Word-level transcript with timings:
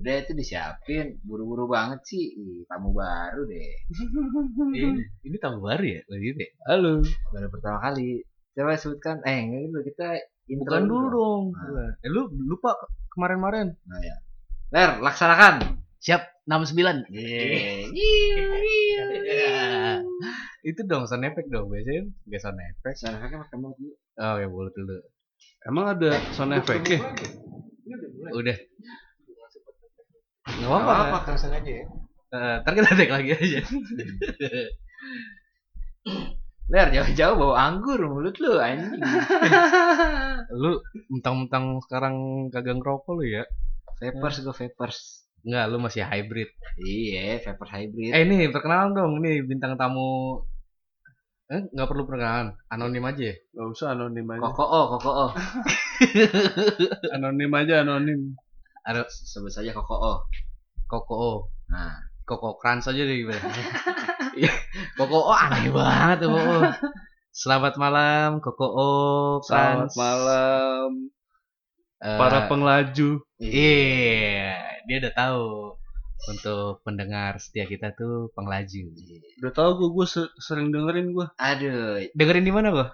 udah 0.00 0.14
itu 0.24 0.32
disiapin. 0.32 1.20
Buru-buru 1.20 1.68
banget 1.68 2.00
sih. 2.08 2.24
Ih, 2.32 2.64
tamu 2.64 2.96
baru 2.96 3.44
deh. 3.44 3.70
Ini, 4.80 5.02
ini 5.28 5.36
tamu 5.36 5.60
baru 5.60 5.84
ya? 5.84 6.00
Lagi 6.08 6.28
deh 6.34 6.50
halo. 6.66 7.04
Baru 7.30 7.48
pertama 7.52 7.78
kali. 7.84 8.24
Coba 8.56 8.74
sebutkan. 8.74 9.20
Eh 9.28 9.38
enggak 9.44 9.60
dulu. 9.68 9.78
Kita 9.84 10.06
intro 10.48 10.64
bukan 10.66 10.82
dulu 10.88 11.06
dong. 11.12 11.42
Nah. 11.52 11.92
eh 12.00 12.08
lu 12.10 12.26
lupa 12.48 12.74
kemarin-kemarin? 13.12 13.76
Nah 13.86 14.00
ya 14.00 14.16
Ler 14.70 14.90
laksanakan. 14.98 15.78
Siap. 16.00 16.22
69 16.50 17.06
Yeay. 17.14 17.86
Iya. 17.94 19.06
itu 20.70 20.80
dong 20.82 21.06
sound 21.06 21.22
effect 21.22 21.46
dong. 21.46 21.70
Biasanya 21.70 22.02
nggak 22.26 22.40
sound 22.42 22.58
effect. 22.58 22.96
Sound 22.98 23.14
effect-nya 23.20 23.38
pakai 23.46 23.56
mulut 23.60 23.76
dulu. 23.78 23.92
oh 24.18 24.34
ya 24.36 24.48
boleh 24.50 24.72
dulu 24.74 24.96
Emang 25.62 25.84
ada 25.94 26.10
sound 26.34 26.56
effect-nya? 26.58 26.98
udah 28.30 28.56
Nggak 30.58 30.70
apa-apa. 30.70 30.92
Apa-apa 30.92 31.18
kerasan 31.28 31.54
aja 31.54 31.70
ya. 31.70 31.84
Eh, 32.30 32.56
ntar 32.62 32.72
kita 32.78 32.94
take 32.94 33.10
lagi 33.10 33.30
aja. 33.34 33.60
Ler 36.70 36.88
jauh-jauh 36.94 37.34
bawa 37.34 37.54
anggur 37.66 37.98
mulut 38.06 38.38
lu 38.38 38.62
anjing. 38.62 39.02
Lu 40.54 40.78
mentang-mentang 41.10 41.82
sekarang 41.82 42.46
kagak 42.54 42.78
ngerokok 42.78 43.18
lu 43.18 43.26
ya? 43.26 43.42
Vapers 43.98 44.46
gue 44.46 44.54
vapers. 44.54 45.26
Enggak, 45.42 45.64
lu 45.74 45.76
masih 45.82 46.06
hybrid. 46.06 46.50
Iya 46.78 47.42
vapers 47.42 47.74
hybrid. 47.74 48.14
Eh 48.14 48.22
ini 48.22 48.46
perkenalan 48.54 48.94
dong. 48.94 49.12
Ini 49.18 49.42
bintang 49.42 49.74
tamu. 49.74 50.46
Eh 51.50 51.66
nggak 51.74 51.88
perlu 51.90 52.06
perkenalan. 52.06 52.54
Anonim 52.70 53.02
aja 53.02 53.34
ya? 53.34 53.36
Gak 53.50 53.66
usah 53.74 53.98
anonim 53.98 54.30
aja. 54.30 54.40
koko 54.46 54.62
oh 54.62 54.84
koko 54.94 55.10
oh 55.10 55.30
Anonim 57.18 57.50
aja 57.58 57.82
anonim. 57.82 58.38
Ada 58.82 59.04
sebut 59.08 59.52
saja 59.52 59.70
koko 59.76 59.94
oh 59.94 60.18
koko 60.86 61.14
O. 61.14 61.32
Nah 61.68 61.94
koko 62.24 62.56
crunch 62.56 62.86
aja 62.88 63.02
deh 63.02 63.16
gimana? 63.20 63.40
Iya, 64.30 64.46
koko 64.94 65.26
O 65.26 65.32
aneh 65.34 65.68
banget 65.74 66.22
koko 66.26 66.38
O. 66.38 66.58
Selamat 67.34 67.74
malam 67.76 68.38
koko 68.38 68.66
O 68.66 68.90
Selamat 69.42 69.90
malam 69.94 71.10
Eh, 72.00 72.16
para 72.16 72.48
penglaju. 72.48 73.20
iya 73.36 74.56
dia 74.88 74.96
udah 75.04 75.12
tahu 75.12 75.76
untuk 76.32 76.80
pendengar 76.80 77.36
setia 77.36 77.68
kita 77.68 77.92
tuh 77.92 78.32
penglaju 78.32 78.88
Udah 79.44 79.52
tau 79.52 79.76
gue 79.76 79.88
gue 79.92 80.06
sering 80.40 80.72
dengerin 80.72 81.12
gue 81.12 81.28
aduh. 81.36 82.00
Dengerin 82.16 82.48
di 82.48 82.52
mana 82.56 82.72
gua 82.72 82.88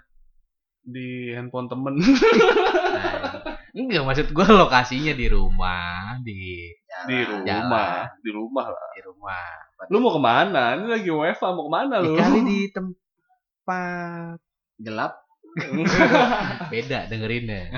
di 0.86 1.34
handphone 1.34 1.66
temen. 1.66 1.98
nah, 2.94 3.55
enggak 3.76 4.04
maksud 4.08 4.28
gua 4.32 4.48
lokasinya 4.48 5.12
di 5.12 5.26
rumah 5.28 6.16
di 6.24 6.72
di 7.04 7.18
rumah, 7.28 8.08
di 8.24 8.30
rumah 8.32 8.66
lah. 8.72 8.88
di 8.96 9.00
rumah. 9.04 9.48
Lu 9.92 10.00
mau 10.00 10.16
ke 10.16 10.20
mana? 10.20 10.80
Ini 10.80 10.86
lagi 10.88 11.10
WFA 11.12 11.48
mau 11.52 11.68
ke 11.68 11.72
mana 11.72 12.00
lu? 12.00 12.16
Dikali 12.16 12.40
di 12.40 12.58
tempat 12.72 14.40
gelap. 14.80 15.20
Beda 16.72 17.04
dengerinnya. 17.12 17.68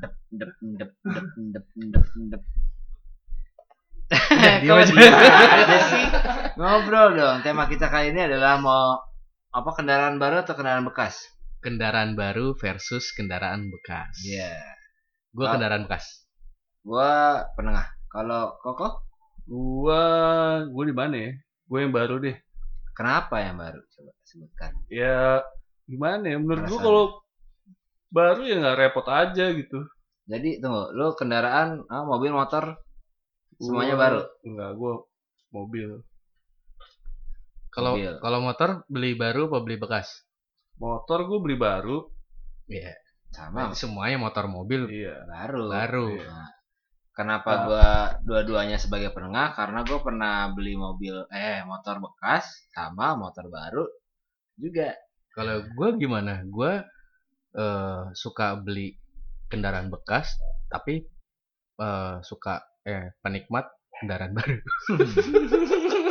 Dep 0.00 0.14
dep 0.30 0.54
dep 0.78 0.90
dep 1.02 1.66
dep 1.74 2.06
dep 2.30 2.42
aja 4.70 4.82
sih? 5.90 6.06
ngobrol 6.54 7.18
dong. 7.18 7.42
Tema 7.42 7.66
kita 7.66 7.90
kali 7.90 8.14
ini 8.14 8.30
adalah 8.30 8.62
mau 8.62 8.98
apa 9.50 9.70
kendaraan 9.74 10.22
baru 10.22 10.46
atau 10.46 10.54
kendaraan 10.54 10.86
bekas? 10.86 11.18
Kendaraan 11.62 12.14
baru 12.14 12.54
versus 12.54 13.10
kendaraan 13.14 13.70
bekas. 13.70 14.14
Iya 14.22 14.79
gua 15.30 15.44
Ah. 15.46 15.52
kendaraan 15.54 15.84
bekas 15.84 16.26
gua 16.80 17.10
penengah 17.54 17.86
kalau 18.06 18.54
koko 18.58 19.06
Gua, 19.44 20.02
gua 20.64 20.84
di 20.84 20.94
mana 20.94 21.16
ya? 21.18 21.32
Gue 21.66 21.82
yang 21.82 21.90
baru 21.90 22.18
deh. 22.18 22.38
kenapa 22.94 23.40
yang 23.40 23.58
baru 23.58 23.82
coba 23.84 24.12
sebutkan 24.22 24.70
Ya 24.86 25.42
gimana 25.84 26.22
ya? 26.24 26.38
Menurut 26.38 26.60
gua 26.60 26.70
Perasaan. 26.70 26.86
kalau 26.86 27.04
baru 28.08 28.40
ya 28.42 28.56
nggak 28.58 28.78
repot 28.78 29.06
aja 29.06 29.44
gitu. 29.50 29.80
jadi 30.24 30.58
tunggu 30.58 30.94
lu 30.94 31.10
kendaraan 31.12 31.82
ah, 31.86 32.02
mobil 32.02 32.30
motor 32.30 32.78
semuanya 33.56 33.94
Gua- 33.94 34.02
baru 34.04 34.20
Enggak, 34.40 34.70
gua 34.76 34.92
mobil. 35.50 35.88
kalau 37.70 37.92
kalau 38.18 38.38
motor 38.40 38.70
beli 38.86 39.14
baru 39.14 39.46
apa 39.46 39.58
beli 39.60 39.76
bekas 39.76 40.10
Motor 40.76 41.26
gue 41.26 41.38
beli 41.40 41.56
baru. 41.56 42.08
Iya. 42.66 42.94
Sama. 43.30 43.70
Berarti 43.70 43.78
semuanya 43.86 44.18
motor 44.18 44.46
mobil 44.50 44.86
Iya. 44.90 45.24
baru. 45.26 45.64
Baru. 45.70 46.08
Nah, 46.18 46.50
kenapa 47.14 47.50
Nah. 47.50 47.62
gua 47.66 47.86
dua-duanya 48.26 48.76
sebagai 48.76 49.10
penengah? 49.14 49.54
Karena 49.54 49.86
gua 49.86 49.98
pernah 50.02 50.50
beli 50.54 50.74
mobil 50.74 51.14
eh 51.30 51.62
motor 51.64 52.02
bekas 52.02 52.46
sama 52.74 53.14
motor 53.14 53.46
baru 53.48 53.86
juga. 54.58 54.94
Kalau 55.32 55.62
gua 55.78 55.94
gimana? 55.94 56.42
Gua 56.46 56.82
eh, 57.50 58.02
suka 58.14 58.54
beli 58.58 58.94
kendaraan 59.50 59.90
bekas 59.90 60.38
tapi 60.70 61.02
eh, 61.82 62.16
suka 62.22 62.62
eh 62.86 63.10
penikmat 63.18 63.66
kendaraan 63.98 64.32
baru 64.32 64.56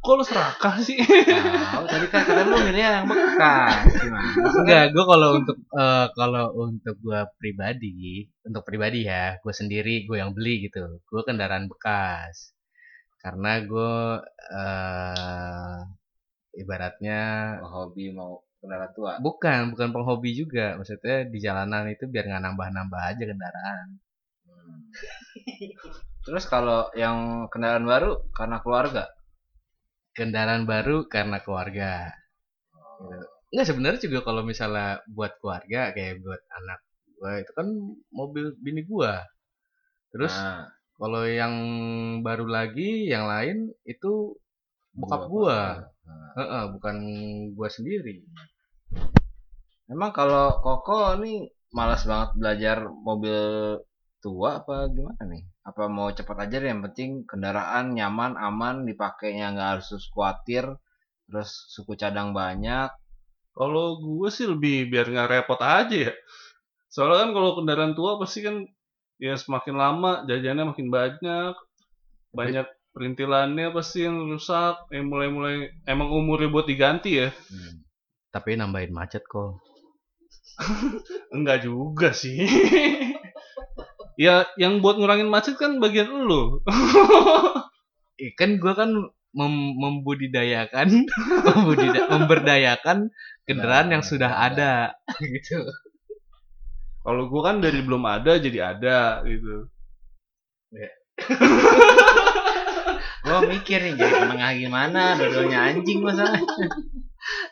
Kok 0.00 0.14
lu 0.16 0.24
serakah 0.24 0.80
sih? 0.80 0.96
Tahu 0.96 1.84
tadi 1.84 2.06
kan 2.08 2.24
kata 2.24 2.48
lu 2.48 2.56
milih 2.56 2.80
yang 2.80 3.04
bekas? 3.04 3.84
Enggak, 4.64 4.96
gue 4.96 5.04
kalau 5.04 5.28
untuk 5.36 5.56
eh, 5.76 6.06
kalau 6.16 6.44
untuk 6.56 6.96
gue 7.04 7.20
pribadi, 7.36 8.24
untuk 8.48 8.64
pribadi 8.64 9.04
ya, 9.04 9.36
gue 9.44 9.52
sendiri 9.52 10.08
gue 10.08 10.16
yang 10.16 10.32
beli 10.32 10.64
gitu. 10.64 11.04
Gue 11.04 11.20
kendaraan 11.20 11.68
bekas, 11.68 12.56
karena 13.20 13.60
gue 13.60 14.24
eh 14.56 15.78
ibaratnya 16.56 17.20
hobi 17.60 18.16
mau 18.16 18.40
kendaraan 18.56 18.92
tua. 18.96 19.12
bukan 19.20 19.76
bukan 19.76 19.88
penghobi 19.92 20.32
juga, 20.32 20.80
maksudnya 20.80 21.28
di 21.28 21.38
jalanan 21.44 21.92
itu 21.92 22.08
biar 22.08 22.24
nggak 22.24 22.44
nambah-nambah 22.48 23.00
aja 23.04 23.24
kendaraan. 23.28 23.88
Hmm. 24.48 24.80
Terus 26.24 26.44
kalau 26.48 26.88
yang 26.96 27.48
kendaraan 27.52 27.84
baru 27.84 28.24
karena 28.32 28.64
keluarga. 28.64 29.12
Kendaraan 30.16 30.66
baru 30.66 31.06
karena 31.06 31.38
keluarga. 31.40 32.10
Gitu. 33.00 33.26
Enggak 33.50 33.66
sebenarnya 33.66 34.00
juga 34.06 34.18
kalau 34.22 34.42
misalnya 34.46 35.02
buat 35.10 35.34
keluarga 35.42 35.90
kayak 35.90 36.22
buat 36.22 36.42
anak 36.54 36.80
gue 37.20 37.32
itu 37.44 37.52
kan 37.52 37.66
mobil 38.14 38.56
bini 38.62 38.82
gue. 38.86 39.14
Terus 40.14 40.34
Nah, 40.34 40.70
Kalau 41.00 41.24
yang 41.24 41.54
baru 42.20 42.44
lagi, 42.44 43.08
yang 43.08 43.24
lain 43.24 43.72
itu 43.88 44.36
bokap 44.92 45.32
gua- 45.32 45.88
gua. 45.88 46.36
Nah. 46.36 46.68
Bukan 46.76 46.96
gua 47.56 47.72
sendiri. 47.72 48.20
Emang 49.88 50.12
kalau 50.12 50.60
Koko 50.60 51.16
nih 51.24 51.48
malas 51.72 52.04
banget 52.04 52.36
belajar 52.36 52.76
mobil 52.84 53.40
tua 54.20 54.60
apa 54.60 54.92
gimana 54.92 55.24
nih? 55.24 55.40
Apa 55.60 55.92
mau 55.92 56.08
cepat 56.08 56.48
aja 56.48 56.56
deh 56.56 56.72
yang 56.72 56.80
penting 56.80 57.28
kendaraan 57.28 57.92
nyaman, 57.92 58.36
aman, 58.40 58.88
dipakainya 58.88 59.52
nggak 59.52 59.68
harus 59.76 60.08
khawatir, 60.08 60.64
terus 61.28 61.50
suku 61.68 61.94
cadang 62.00 62.32
banyak. 62.32 62.88
Kalau 63.52 64.00
gue 64.00 64.28
sih 64.32 64.48
lebih 64.48 64.88
biar 64.88 65.06
nggak 65.12 65.30
repot 65.30 65.60
aja 65.60 65.96
ya. 66.10 66.12
Soalnya 66.88 67.28
kan 67.28 67.30
kalau 67.36 67.50
kendaraan 67.60 67.92
tua 67.92 68.16
pasti 68.16 68.40
kan 68.40 68.64
ya 69.20 69.36
semakin 69.36 69.76
lama 69.76 70.24
jajannya 70.24 70.64
makin 70.72 70.88
banyak, 70.88 71.54
banyak 72.32 72.66
perintilannya 72.90 73.70
pasti 73.70 74.08
yang 74.08 74.26
rusak, 74.26 74.90
yang 74.90 75.06
mulai-mulai 75.12 75.70
emang 75.86 76.10
umurnya 76.10 76.50
buat 76.50 76.66
diganti 76.66 77.20
ya. 77.20 77.28
Hmm. 77.30 77.84
Tapi 78.32 78.58
nambahin 78.58 78.90
macet 78.90 79.22
kok. 79.28 79.60
Enggak 81.36 81.68
juga 81.68 82.10
sih. 82.10 82.42
ya 84.20 84.44
yang 84.60 84.84
buat 84.84 85.00
ngurangin 85.00 85.32
macet 85.32 85.56
kan 85.56 85.80
bagian 85.80 86.12
lu. 86.28 86.60
Kan 88.36 88.60
gua 88.60 88.76
kan 88.76 88.92
mem- 89.32 89.76
membudidayakan 89.80 91.08
membudida- 91.48 92.04
memberdayakan 92.12 93.08
kendaraan 93.48 93.88
yang 93.96 94.04
sudah 94.04 94.28
ada 94.44 94.92
gitu. 95.24 95.64
Kalau 97.00 97.32
gua 97.32 97.48
kan 97.48 97.64
dari 97.64 97.80
belum 97.80 98.04
ada 98.04 98.36
jadi 98.36 98.76
ada 98.76 99.24
gitu. 99.24 99.72
Gua 103.24 103.40
mikir 103.48 103.88
nih 103.88 103.94
jadi 103.96 104.14
penengah 104.20 104.52
gimana, 104.60 105.02
dua-duanya 105.16 105.58
anjing 105.72 106.04
masalahnya. 106.04 106.44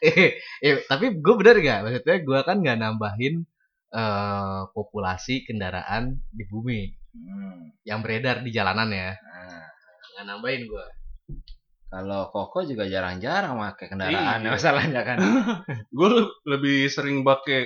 eh, 0.05 0.37
eh, 0.65 0.85
tapi 0.85 1.17
gue 1.17 1.35
bener 1.37 1.57
gak? 1.61 1.79
Maksudnya 1.85 2.17
gue 2.25 2.39
kan 2.45 2.57
nggak 2.61 2.79
nambahin 2.81 3.45
eh, 3.91 4.61
populasi 4.71 5.43
kendaraan 5.43 6.17
di 6.29 6.45
bumi 6.45 6.81
Hmm. 7.09 7.73
yang 7.83 8.05
beredar 8.05 8.41
di 8.41 8.53
jalanan 8.53 8.87
ya. 8.89 9.17
Nah, 9.17 9.65
Nggak 10.15 10.25
nambahin 10.29 10.63
gue. 10.65 10.87
kalau 11.89 12.29
Koko 12.29 12.63
juga 12.63 12.85
jarang-jarang 12.85 13.57
pakai 13.57 13.87
kendaraan 13.89 14.45
Iya. 14.45 14.51
masalahnya 14.53 15.03
kan. 15.03 15.17
Gue 15.89 16.09
lebih 16.45 16.85
sering 16.87 17.25
pakai 17.25 17.65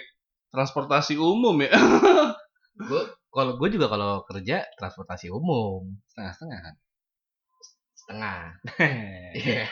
transportasi 0.48 1.19
umum 1.19 1.58
ya. 1.58 1.74
gue 2.88 3.02
kalau 3.28 3.58
gue 3.58 3.69
juga 3.69 3.90
kalau 3.90 4.22
kerja 4.22 4.62
transportasi 4.78 5.26
umum 5.28 5.90
Setengah-setengah 6.08 6.60
kan. 6.62 6.74
setengah. 7.92 8.40
Iya. 9.36 9.66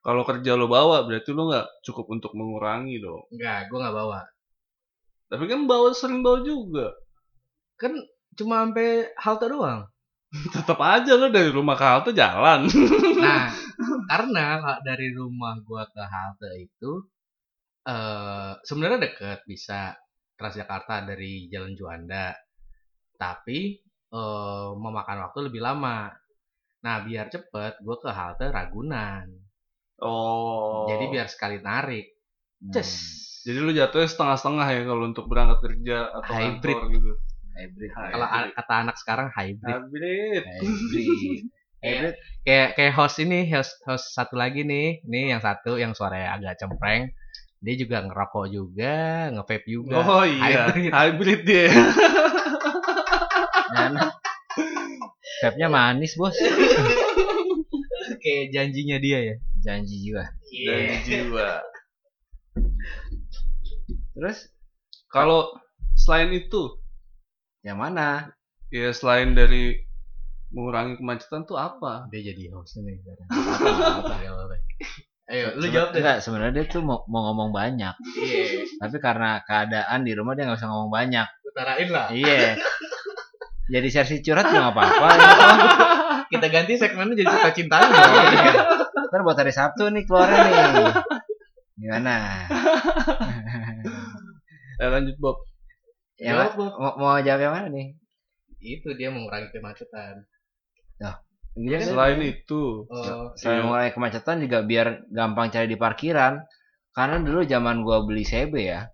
Kalau 0.00 0.22
kerja 0.24 0.56
lo 0.56 0.66
bawa 0.66 1.04
berarti 1.04 1.30
lo 1.30 1.48
nggak 1.48 1.66
cukup 1.84 2.06
untuk 2.10 2.32
mengurangi 2.34 3.00
dong. 3.00 3.24
Enggak, 3.32 3.68
gue 3.68 3.78
nggak 3.80 3.96
bawa. 3.96 4.20
Tapi 5.30 5.44
kan 5.46 5.70
bawa 5.70 5.94
sering 5.94 6.26
bawa 6.26 6.42
juga. 6.42 6.90
Kan 7.78 7.94
cuma 8.34 8.66
sampai 8.66 9.14
halte 9.14 9.46
doang. 9.46 9.86
Tetap 10.54 10.78
aja 10.82 11.14
lo 11.14 11.30
dari 11.30 11.50
rumah 11.54 11.78
ke 11.78 11.86
halte 11.86 12.10
jalan. 12.10 12.66
Nah, 13.20 13.52
karena 14.10 14.80
dari 14.80 15.12
rumah 15.12 15.60
gua 15.62 15.84
ke 15.86 16.02
halte 16.02 16.50
itu 16.56 17.04
eh 17.84 18.52
sebenarnya 18.64 19.00
deket 19.08 19.44
bisa 19.44 19.92
Transjakarta 20.34 21.04
dari 21.04 21.52
Jalan 21.52 21.76
Juanda. 21.78 22.34
Tapi 23.14 23.76
eh 24.10 24.70
memakan 24.74 25.30
waktu 25.30 25.52
lebih 25.52 25.62
lama. 25.62 26.10
Nah, 26.80 26.96
biar 27.04 27.28
cepet 27.30 27.84
gua 27.84 27.96
ke 28.02 28.10
halte 28.10 28.48
Ragunan. 28.50 29.30
Oh. 30.00 30.88
Jadi 30.88 31.04
biar 31.12 31.28
sekali 31.28 31.60
narik. 31.60 32.08
Hmm. 32.64 32.72
Ces. 32.72 32.90
Jadi 33.50 33.66
lu 33.66 33.74
jatuhnya 33.74 34.06
setengah-setengah 34.06 34.66
ya 34.70 34.82
kalau 34.86 35.02
untuk 35.10 35.26
berangkat 35.26 35.58
kerja 35.58 36.06
atau 36.22 36.30
Hybrid. 36.38 36.70
kantor 36.70 36.94
gitu. 36.94 37.12
hybrid. 37.58 37.90
Hybrid. 37.90 38.14
Kalau 38.14 38.26
kata 38.54 38.74
anak 38.86 38.96
sekarang 39.02 39.26
hybrid. 39.34 39.74
Hybrid. 39.74 40.42
Hybrid. 40.46 41.42
hybrid. 41.82 42.14
Kayak 42.46 42.68
kayak 42.78 42.92
host 42.94 43.18
ini, 43.18 43.50
host 43.50 43.74
host 43.82 44.14
satu 44.14 44.38
lagi 44.38 44.62
nih. 44.62 45.02
Nih 45.02 45.34
yang 45.34 45.42
satu 45.42 45.74
yang 45.82 45.98
suaranya 45.98 46.38
agak 46.38 46.62
cempreng. 46.62 47.10
Dia 47.58 47.74
juga 47.74 48.06
ngerokok 48.06 48.46
juga, 48.54 49.28
nge-vape 49.34 49.66
juga. 49.66 49.98
Oh 49.98 50.22
iya, 50.22 50.70
Hybrid. 50.70 50.94
hybrid 50.94 51.40
dia. 51.42 51.66
Vape-nya 55.40 55.68
manis, 55.72 56.14
Bos. 56.20 56.36
kayak 58.22 58.52
janjinya 58.52 59.00
dia 59.00 59.18
ya. 59.24 59.36
Janji 59.64 59.96
jiwa. 60.04 60.24
Dari 60.52 61.00
jiwa. 61.04 61.48
Terus 64.20 64.38
Kalau 65.08 65.56
selain 65.96 66.28
itu, 66.30 66.76
yang 67.62 67.80
mana? 67.80 68.28
ya 68.68 68.92
selain 68.92 69.32
dari 69.32 69.80
mengurangi 70.50 71.00
kemacetan 71.00 71.42
tuh 71.42 71.56
apa? 71.56 72.04
Dia 72.08 72.30
jadi 72.30 72.52
host 72.52 72.78
nih 72.78 72.94
sekarang. 73.00 73.26
Ayo, 75.26 75.46
lu 75.56 75.64
Seben- 75.64 75.72
jawab 75.72 75.88
deh. 75.90 75.98
Enggak, 75.98 76.18
sebenarnya 76.20 76.52
dia 76.52 76.66
tuh 76.68 76.82
mau, 76.82 77.02
mau 77.06 77.30
ngomong 77.30 77.50
banyak. 77.50 77.94
Iya, 78.14 78.66
Tapi 78.76 78.96
karena 78.98 79.40
keadaan 79.40 80.02
di 80.02 80.12
rumah 80.12 80.34
dia 80.34 80.44
nggak 80.44 80.58
usah 80.58 80.68
ngomong 80.68 80.90
banyak. 80.90 81.26
utarain 81.48 81.88
lah. 81.88 82.06
Iya. 82.12 82.54
Jadi 83.66 83.88
sesi 83.88 84.20
curhat 84.20 84.46
juga 84.46 84.68
nggak 84.68 84.74
apa-apa. 84.76 85.06
ya. 85.08 85.26
Kita 86.34 86.46
ganti 86.46 86.76
segmennya 86.76 87.14
jadi 87.16 87.50
cintanya. 87.50 87.90
Iya. 87.90 88.52
Ntar 89.08 89.20
buat 89.22 89.34
hari 89.34 89.50
Sabtu 89.50 89.88
nih 89.88 90.04
keluarnya 90.04 90.38
nih. 90.46 90.92
Gimana? 91.80 92.14
Ya 94.80 94.88
lanjut 94.88 95.16
Bob. 95.20 95.36
Yang 96.16 96.36
Jawab, 96.36 96.52
Bob. 96.56 96.72
mau, 96.80 96.92
mau 96.96 97.16
jawab 97.20 97.40
yang 97.44 97.52
mana 97.52 97.68
nih? 97.68 97.88
Itu 98.60 98.92
dia 98.96 99.12
mengurangi 99.12 99.52
kemacetan. 99.52 100.24
Iya 101.58 101.76
kan? 101.82 101.88
Selain 101.92 102.20
itu, 102.22 102.86
Oh, 102.86 103.34
Selain 103.34 103.58
Iya. 103.60 103.64
mengurangi 103.66 103.92
kemacetan 103.92 104.38
juga 104.38 104.62
biar 104.62 105.04
gampang 105.10 105.50
cari 105.50 105.66
di 105.66 105.74
parkiran. 105.74 106.38
Karena 106.94 107.18
dulu 107.20 107.42
zaman 107.44 107.82
gua 107.82 108.06
beli 108.06 108.22
CB 108.22 108.54
ya. 108.64 108.86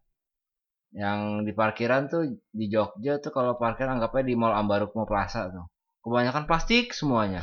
Yang 0.96 1.20
di 1.44 1.52
parkiran 1.52 2.08
tuh 2.08 2.40
di 2.48 2.66
Jogja 2.72 3.20
tuh 3.20 3.28
kalau 3.28 3.60
parkiran 3.60 4.00
anggapnya 4.00 4.24
di 4.24 4.34
Mall 4.40 4.56
Ambarukmo 4.56 5.04
Plaza 5.04 5.52
tuh. 5.52 5.68
Kebanyakan 6.00 6.46
plastik 6.48 6.94
semuanya. 6.96 7.42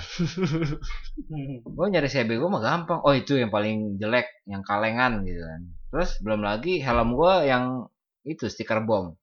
Gue 1.76 1.88
nyari 1.92 2.08
CB 2.10 2.40
gue 2.40 2.50
mah 2.50 2.64
gampang. 2.64 3.04
Oh 3.04 3.12
itu 3.14 3.36
yang 3.36 3.52
paling 3.52 4.00
jelek, 4.00 4.26
yang 4.48 4.64
kalengan 4.64 5.22
gitu 5.28 5.44
kan. 5.44 5.62
Terus 5.94 6.18
belum 6.26 6.42
lagi 6.42 6.80
helm 6.82 7.14
gua 7.14 7.44
yang 7.46 7.86
itu 8.24 8.48
stiker 8.48 8.84
bom, 8.84 9.16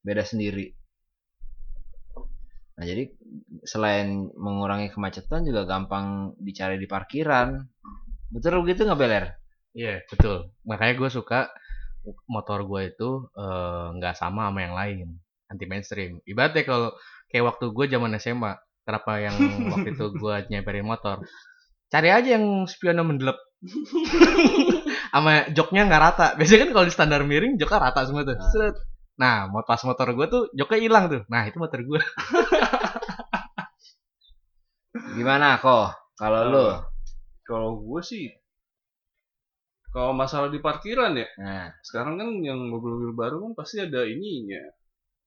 beda 0.00 0.24
sendiri. 0.24 0.72
Nah 2.76 2.84
jadi 2.84 3.08
selain 3.64 4.28
mengurangi 4.36 4.92
kemacetan 4.92 5.48
juga 5.48 5.64
gampang 5.64 6.36
dicari 6.36 6.76
di 6.76 6.84
parkiran. 6.84 7.56
Betul 8.28 8.60
begitu 8.64 8.84
nggak 8.84 9.00
beler? 9.00 9.24
Iya, 9.76 10.04
betul. 10.08 10.52
Makanya 10.64 10.94
gue 10.96 11.10
suka 11.12 11.52
motor 12.28 12.64
gue 12.64 12.92
itu 12.92 13.28
eh, 13.36 13.86
nggak 13.96 14.16
sama 14.16 14.48
sama 14.48 14.60
yang 14.60 14.76
lain. 14.76 15.06
Anti 15.48 15.64
mainstream. 15.68 16.20
Ibaratnya 16.26 16.64
kalau 16.66 16.90
kayak 17.32 17.44
waktu 17.54 17.64
gue 17.72 17.86
zaman 17.92 18.16
SMA, 18.20 18.52
kenapa 18.84 19.12
yang 19.20 19.36
waktu 19.72 19.96
itu 19.96 20.06
gue 20.12 20.34
nyamperin 20.52 20.84
motor? 20.84 21.24
Cari 21.88 22.10
aja 22.12 22.36
yang 22.36 22.66
spionnya 22.68 23.04
mendelep. 23.06 23.38
sama 25.12 25.32
joknya 25.52 25.82
nggak 25.88 26.02
rata. 26.02 26.26
Biasanya 26.38 26.60
kan 26.66 26.70
kalau 26.74 26.86
di 26.86 26.94
standar 26.94 27.20
miring 27.22 27.54
joknya 27.60 27.78
rata 27.90 28.00
semua 28.06 28.22
tuh. 28.26 28.36
Nah. 28.38 28.50
Seret. 28.50 28.76
Nah, 29.16 29.48
pas 29.64 29.80
motor 29.88 30.12
gue 30.12 30.26
tuh 30.28 30.42
joknya 30.52 30.78
hilang 30.78 31.04
tuh. 31.08 31.22
Nah, 31.32 31.48
itu 31.48 31.56
motor 31.56 31.80
gue. 31.80 32.00
Gimana 35.16 35.56
kok? 35.60 35.92
Kalau 36.16 36.40
lu? 36.48 36.66
kalau 37.46 37.78
gue 37.78 38.02
sih, 38.02 38.26
kalau 39.94 40.10
masalah 40.10 40.50
di 40.50 40.58
parkiran 40.58 41.14
ya, 41.14 41.30
Nah, 41.38 41.70
sekarang 41.78 42.18
kan 42.18 42.28
yang 42.42 42.58
mobil-mobil 42.58 43.14
baru 43.14 43.38
kan 43.38 43.52
pasti 43.54 43.78
ada 43.78 44.02
ininya. 44.02 44.58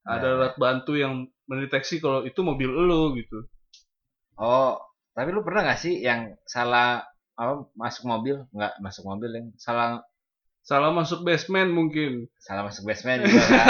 Ada 0.04 0.28
Nah. 0.28 0.36
alat 0.36 0.54
bantu 0.60 1.00
yang 1.00 1.24
mendeteksi 1.48 1.96
kalau 1.98 2.28
itu 2.28 2.38
mobil 2.44 2.70
lo 2.70 3.16
gitu. 3.16 3.48
oh, 4.40 4.76
tapi 5.12 5.34
lu 5.34 5.44
pernah 5.44 5.68
nggak 5.68 5.80
sih 5.80 6.00
yang 6.00 6.32
salah 6.48 7.04
apa 7.40 7.54
masuk 7.72 8.04
mobil? 8.04 8.36
Nggak 8.52 8.72
masuk 8.84 9.04
mobil 9.08 9.30
yang 9.32 9.46
salah 9.56 10.04
Salah 10.60 10.92
masuk 10.92 11.24
basement 11.24 11.72
mungkin. 11.72 12.28
salah 12.36 12.68
masuk 12.68 12.84
basement 12.84 13.24
juga 13.24 13.42
kan? 13.48 13.66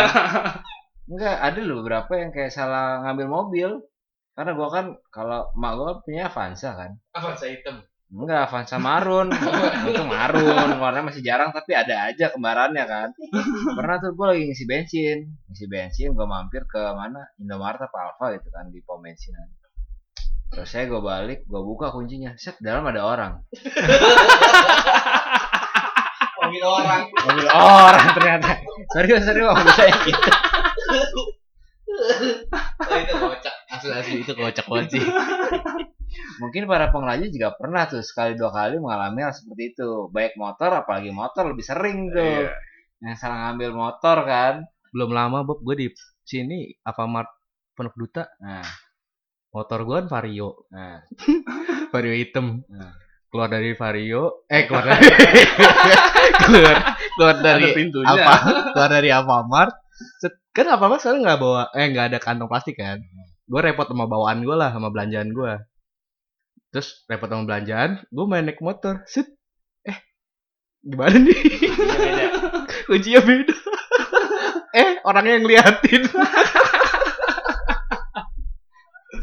Enggak, 1.10 1.36
ada 1.42 1.60
loh 1.62 1.82
beberapa 1.82 2.12
yang 2.18 2.30
kayak 2.34 2.54
salah 2.54 3.02
ngambil 3.06 3.26
mobil. 3.30 3.70
Karena 4.34 4.52
gua 4.54 4.68
kan 4.70 4.86
kalau 5.10 5.50
emak 5.54 5.72
gua 5.78 5.90
punya 6.02 6.30
Avanza 6.30 6.74
kan. 6.74 6.98
Avanza 7.14 7.46
hitam. 7.50 7.82
Enggak, 8.10 8.50
Avanza 8.50 8.76
marun. 8.78 9.30
Itu 9.90 10.02
marun, 10.06 10.70
warnanya 10.78 11.10
masih 11.10 11.22
jarang 11.22 11.50
tapi 11.54 11.74
ada 11.78 12.10
aja 12.10 12.30
kembarannya 12.34 12.84
kan. 12.86 13.08
Pernah 13.74 13.96
tuh 14.02 14.14
gua 14.18 14.34
lagi 14.34 14.50
ngisi 14.50 14.66
bensin, 14.66 15.18
ngisi 15.50 15.66
bensin 15.70 16.08
gua 16.14 16.26
mampir 16.26 16.66
ke 16.66 16.82
mana? 16.94 17.26
Indomaret 17.38 17.78
apa 17.82 17.96
Alfa 18.12 18.34
gitu 18.38 18.50
kan 18.50 18.70
di 18.70 18.82
pom 18.82 19.02
bensinan. 19.02 19.46
Terus 20.50 20.68
saya 20.68 20.84
gua 20.90 21.00
balik, 21.02 21.46
gua 21.46 21.62
buka 21.62 21.94
kuncinya. 21.94 22.34
Set, 22.34 22.58
dalam 22.58 22.82
ada 22.90 23.06
orang. 23.06 23.32
Mobil 26.40 26.64
orang. 26.66 27.02
Mobil 27.06 27.46
orang 27.54 28.06
ternyata. 28.18 28.58
Serius, 28.90 29.22
serius 29.22 29.46
mobil 29.46 29.70
saya 29.78 29.94
gitu. 30.02 30.30
Oh, 32.80 32.98
itu 32.98 33.14
kocak. 33.14 33.54
Asli 33.70 33.92
asli 33.94 34.16
itu 34.26 34.32
kocak 34.34 34.66
banget 34.66 34.88
sih. 34.98 35.04
Mungkin 36.42 36.66
para 36.66 36.90
pengrajin 36.90 37.30
juga 37.30 37.54
pernah 37.54 37.86
tuh 37.86 38.02
sekali 38.02 38.34
dua 38.34 38.50
kali 38.50 38.82
mengalami 38.82 39.22
hal 39.22 39.36
seperti 39.36 39.76
itu. 39.76 40.10
Baik 40.10 40.34
motor, 40.34 40.74
apalagi 40.74 41.14
motor 41.14 41.46
lebih 41.52 41.62
sering 41.62 42.10
tuh. 42.10 42.50
Iya. 42.50 42.50
Yang 43.00 43.16
salah 43.20 43.38
ngambil 43.46 43.70
motor 43.76 44.16
kan. 44.26 44.54
Belum 44.90 45.14
lama 45.14 45.46
Bob 45.46 45.62
gue 45.62 45.86
di 45.86 45.88
sini 46.26 46.74
Alfamart 46.82 47.30
Pondok 47.78 47.94
Duta 47.94 48.26
Nah, 48.42 48.66
motor 49.50 49.78
gue 49.82 49.96
kan 50.02 50.06
Vario. 50.06 50.66
Nah, 50.70 51.02
Vario 51.92 52.14
hitam. 52.14 52.62
Nah. 52.70 52.94
keluar 53.30 53.46
dari 53.46 53.78
Vario 53.78 54.42
eh 54.50 54.66
keluar 54.66 54.90
dari 54.90 55.06
keluar 56.50 56.76
keluar 57.14 57.36
dari 57.38 57.70
apa 58.02 58.34
keluar 58.74 58.90
dari 58.90 59.08
Alfamart. 59.14 59.74
Kan 60.50 60.66
Alfamart 60.66 60.98
sekarang 60.98 61.22
nggak 61.22 61.38
bawa 61.38 61.70
eh 61.78 61.86
nggak 61.94 62.10
ada 62.10 62.18
kantong 62.18 62.50
plastik 62.50 62.82
kan? 62.82 62.98
Gue 63.46 63.60
repot 63.62 63.86
sama 63.86 64.10
bawaan 64.10 64.42
gue 64.42 64.56
lah 64.58 64.74
sama 64.74 64.90
belanjaan 64.90 65.30
gue 65.30 65.52
terus 66.74 67.02
repot 67.10 67.30
sama 67.30 67.46
belanjaan 67.46 68.02
gue 68.10 68.24
main 68.26 68.42
naik 68.42 68.58
motor. 68.58 69.06
Set. 69.06 69.30
Eh 69.86 69.98
gimana 70.82 71.14
nih? 71.14 71.38
Kuncinya 72.90 73.20
beda. 73.22 73.56
Eh 74.74 74.90
orangnya 75.06 75.38
yang 75.38 75.44
ngeliatin 75.46 76.02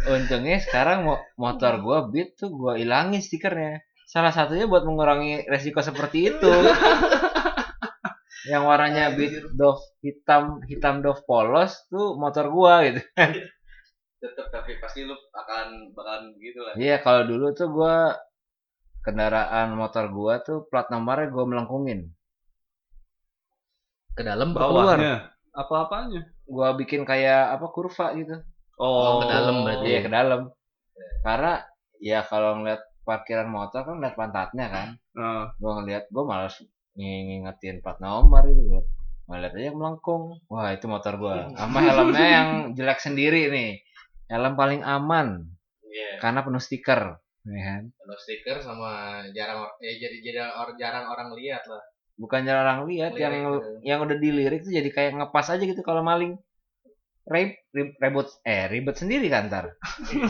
Untungnya 0.07 0.57
sekarang 0.63 1.03
mo- 1.07 1.23
motor 1.35 1.83
gua 1.83 2.07
Beat 2.07 2.39
tuh 2.39 2.49
gua 2.51 2.79
ilangin 2.79 3.19
stikernya. 3.19 3.83
Salah 4.07 4.31
satunya 4.31 4.63
buat 4.71 4.87
mengurangi 4.87 5.43
resiko 5.51 5.83
seperti 5.83 6.31
itu. 6.31 6.47
yang 8.51 8.63
warnanya 8.63 9.11
Beat 9.11 9.51
Dove 9.59 9.83
hitam 9.99 10.63
hitam 10.63 11.03
Dove 11.03 11.19
polos 11.27 11.75
tuh 11.91 12.15
motor 12.15 12.47
gua 12.47 12.87
gitu. 12.87 13.03
tetap 14.17 14.49
tapi 14.49 14.81
pasti 14.81 15.05
lu 15.05 15.13
akan 15.29 15.93
bakalan 15.93 16.33
begitu 16.33 16.57
lah 16.65 16.73
Iya, 16.73 16.97
kalau 17.05 17.21
dulu 17.29 17.53
tuh 17.53 17.69
gua 17.69 18.17
kendaraan 19.05 19.77
motor 19.77 20.09
gua 20.09 20.41
tuh 20.41 20.65
plat 20.71 20.89
nomornya 20.89 21.29
gua 21.29 21.45
melengkungin. 21.45 22.09
ke 24.17 24.25
dalam 24.25 24.49
Bawahnya. 24.49 25.29
Apa-apanya? 25.53 26.25
Gua 26.49 26.73
bikin 26.73 27.05
kayak 27.05 27.53
apa 27.53 27.69
kurva 27.69 28.17
gitu. 28.17 28.41
Oh, 28.77 29.19
ke 29.19 29.27
dalam 29.27 29.55
berarti 29.61 29.87
Iya 29.87 29.97
ya? 29.97 30.01
ke 30.01 30.11
dalam. 30.11 30.41
Karena 31.21 31.53
ya 31.97 32.19
kalau 32.21 32.61
ngeliat 32.61 32.81
parkiran 33.01 33.49
motor 33.49 33.81
kan 33.81 33.97
ngeliat 33.97 34.15
pantatnya 34.15 34.65
kan. 34.67 34.87
Nah, 35.11 35.49
Gua 35.57 35.81
ngeliat, 35.81 36.05
gua 36.07 36.23
malas 36.23 36.61
ng- 36.93 37.25
ngingetin 37.27 37.81
plat 37.81 37.97
nomor 37.97 38.45
itu 38.45 38.61
gua. 38.63 38.81
Ngeliat 39.27 39.53
aja 39.53 39.71
melengkung. 39.71 40.37
Wah 40.47 40.69
itu 40.71 40.85
motor 40.85 41.17
gua. 41.17 41.49
Sama 41.51 41.79
helmnya 41.81 42.27
yang 42.27 42.49
jelek 42.71 42.99
sendiri 42.99 43.49
nih. 43.49 43.71
Helm 44.27 44.53
paling 44.53 44.83
aman 44.83 45.47
Iya. 45.81 46.19
karena 46.19 46.43
penuh 46.43 46.59
stiker. 46.59 47.17
Ya 47.43 47.61
kan? 47.63 47.83
Kalau 47.89 48.17
stiker 48.17 48.57
sama 48.59 48.91
jarang 49.31 49.65
ya 49.79 49.91
jadi 49.97 50.17
jadi 50.21 50.39
or- 50.53 50.75
jarang 50.75 51.07
orang 51.07 51.31
lihat 51.33 51.63
lah. 51.65 51.79
Bukan 52.13 52.43
jarang 52.43 52.85
lihat 52.85 53.13
Lirik 53.13 53.23
yang 53.23 53.33
gitu. 53.47 53.69
yang 53.83 53.99
udah 54.01 54.17
dilirik 54.17 54.61
tuh 54.61 54.73
jadi 54.73 54.89
kayak 54.89 55.11
ngepas 55.15 55.47
aja 55.49 55.63
gitu 55.63 55.79
kalau 55.79 56.01
maling. 56.01 56.35
Rib, 57.27 57.49
rib, 57.75 57.89
ribut 57.99 58.27
eh 58.47 58.71
ribet 58.71 58.95
sendiri 58.95 59.27
kan 59.27 59.51
ntar 59.51 59.65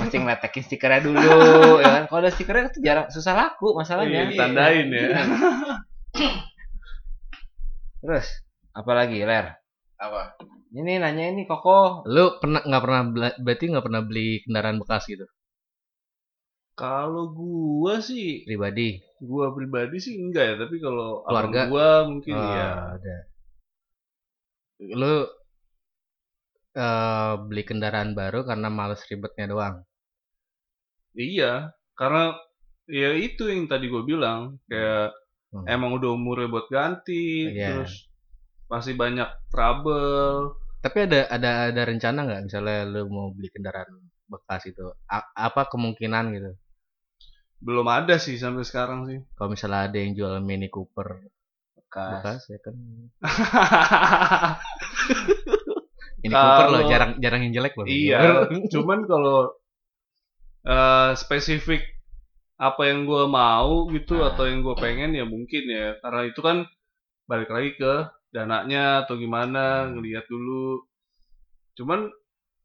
mesti 0.02 0.18
ngeletekin 0.18 0.64
stikernya 0.66 1.02
dulu 1.06 1.30
ya 1.84 1.90
kan 1.96 2.04
kalau 2.10 2.20
ada 2.26 2.32
stikernya 2.34 2.74
tuh 2.74 2.82
jarang 2.82 3.08
susah 3.14 3.34
laku 3.38 3.68
iya, 3.70 3.78
masalahnya 3.86 4.20
ditandain 4.34 4.88
ya. 4.90 5.10
terus 8.02 8.28
apalagi 8.74 9.22
ler 9.30 9.46
Apa? 10.02 10.38
ini 10.74 10.94
nanya 11.02 11.26
ini 11.34 11.44
koko 11.50 12.02
Lu 12.10 12.26
pernah 12.42 12.62
nggak 12.66 12.84
pernah 12.86 13.02
berarti 13.46 13.66
nggak 13.72 13.86
pernah 13.86 14.02
beli 14.10 14.28
kendaraan 14.46 14.78
bekas 14.82 15.04
gitu 15.12 15.26
Kalau 16.78 17.24
gua 17.34 17.96
sih, 18.10 18.46
pribadi? 18.46 19.02
gua 19.30 19.46
pribadi 19.58 19.98
sih 20.06 20.14
enggak 20.24 20.46
ya, 20.50 20.56
tapi 20.62 20.76
kalau 20.86 21.26
Keluarga? 21.26 21.62
gua 21.70 21.88
mungkin 22.10 22.34
Ah, 22.38 22.54
ya. 22.58 22.68
ada. 22.96 23.16
Lu 25.02 25.14
eh, 26.78 27.34
beli 27.48 27.64
kendaraan 27.70 28.12
baru 28.20 28.40
karena 28.50 28.68
males 28.70 29.02
ribetnya 29.10 29.46
doang. 29.54 29.76
Iya, 31.18 31.74
karena 31.98 32.38
ya 32.86 33.10
itu 33.18 33.50
yang 33.50 33.66
tadi 33.72 33.90
gue 33.90 34.04
bilang, 34.06 34.62
kayak 34.70 35.16
Hmm. 35.48 35.64
emang 35.64 35.96
udah 35.98 36.12
umurnya 36.12 36.52
buat 36.52 36.68
ganti, 36.68 37.48
Iya. 37.56 37.82
terus 37.82 38.12
masih 38.68 39.00
banyak 39.00 39.26
trouble. 39.48 40.60
Tapi 40.84 41.08
ada 41.08 41.24
ada 41.32 41.50
ada 41.72 41.82
rencana 41.88 42.20
nggak 42.28 42.42
misalnya 42.52 42.84
lu 42.84 43.08
mau 43.10 43.32
beli 43.32 43.48
kendaraan 43.50 43.88
bekas 44.28 44.68
itu? 44.68 44.92
A- 45.08 45.32
apa 45.34 45.72
kemungkinan 45.72 46.36
gitu? 46.36 46.52
Belum 47.64 47.88
ada 47.90 48.20
sih 48.22 48.36
sampai 48.38 48.68
sekarang 48.68 49.08
sih. 49.10 49.20
Kalau 49.40 49.50
misalnya 49.56 49.88
ada 49.90 49.98
yang 49.98 50.14
jual 50.14 50.36
Mini 50.44 50.68
Cooper 50.70 51.26
bekas 51.80 52.22
bekas 52.22 52.42
ya 52.52 52.60
kan. 52.62 52.76
Mini 56.20 56.34
Cooper 56.34 56.66
loh 56.68 56.82
jarang 56.86 57.12
jarang 57.18 57.42
yang 57.46 57.54
jelek 57.54 57.74
loh. 57.76 57.86
iya, 57.86 58.20
cuman 58.74 59.06
kalau 59.06 59.54
eh, 60.66 61.12
spesifik 61.16 61.82
apa 62.58 62.90
yang 62.90 63.06
gue 63.06 63.24
mau 63.30 63.86
gitu 63.94 64.18
Nah. 64.18 64.34
atau 64.34 64.50
yang 64.50 64.66
gue 64.66 64.76
pengen 64.76 65.14
ya 65.14 65.24
mungkin 65.24 65.64
ya, 65.70 65.94
karena 66.02 66.22
itu 66.26 66.40
kan 66.42 66.66
balik 67.30 67.54
lagi 67.54 67.78
ke 67.78 67.94
dananya 68.34 69.06
atau 69.06 69.14
gimana 69.16 69.88
ngelihat 69.88 70.26
dulu. 70.26 70.82
Cuman 71.78 72.10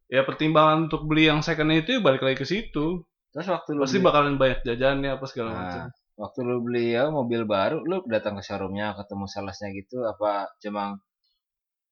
ya 0.08 0.24
pertimbangan 0.24 0.88
untuk 0.88 1.04
beli 1.04 1.28
yang 1.28 1.44
second 1.44 1.68
itu 1.72 1.96
ya 1.96 2.00
balik 2.00 2.20
lagi 2.20 2.40
ke 2.40 2.46
situ. 2.46 3.04
terus 3.32 3.48
waktu 3.48 3.72
lu 3.72 3.80
Pasti 3.84 3.96
beli, 3.96 4.08
bakalan 4.08 4.36
banyak 4.36 4.60
jajannya 4.60 5.16
apa 5.16 5.24
segala 5.24 5.48
Nah, 5.48 5.60
macam. 5.64 5.80
waktu 6.20 6.38
lu 6.44 6.56
beli 6.60 6.92
ya 6.92 7.08
mobil 7.08 7.48
baru 7.48 7.80
lu 7.80 8.04
datang 8.04 8.36
ke 8.36 8.44
showroomnya 8.44 8.92
ketemu 8.92 9.24
salesnya 9.24 9.72
gitu 9.72 10.04
apa 10.04 10.52
cuma 10.60 11.00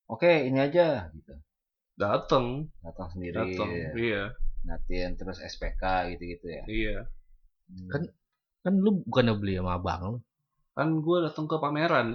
oke 0.04 0.28
ini 0.28 0.60
aja 0.60 1.08
gitu 1.08 1.32
Dateng, 1.98 2.70
datang 2.82 3.08
sendiri 3.12 3.34
dateng. 3.34 3.70
Iya, 3.96 4.34
natin 4.64 5.16
terus 5.16 5.40
SPK 5.40 6.12
gitu-gitu 6.16 6.46
ya 6.48 6.62
iya. 6.68 6.96
Hmm. 7.70 7.88
Kan 7.88 8.02
kan 8.60 8.74
lu 8.76 9.00
bukan 9.08 9.32
beli 9.40 9.56
sama 9.56 9.80
abang 9.80 10.00
lu 10.04 10.18
Kan 10.70 11.02
gue 11.02 11.16
datang 11.26 11.50
ke 11.50 11.56
pameran. 11.58 12.14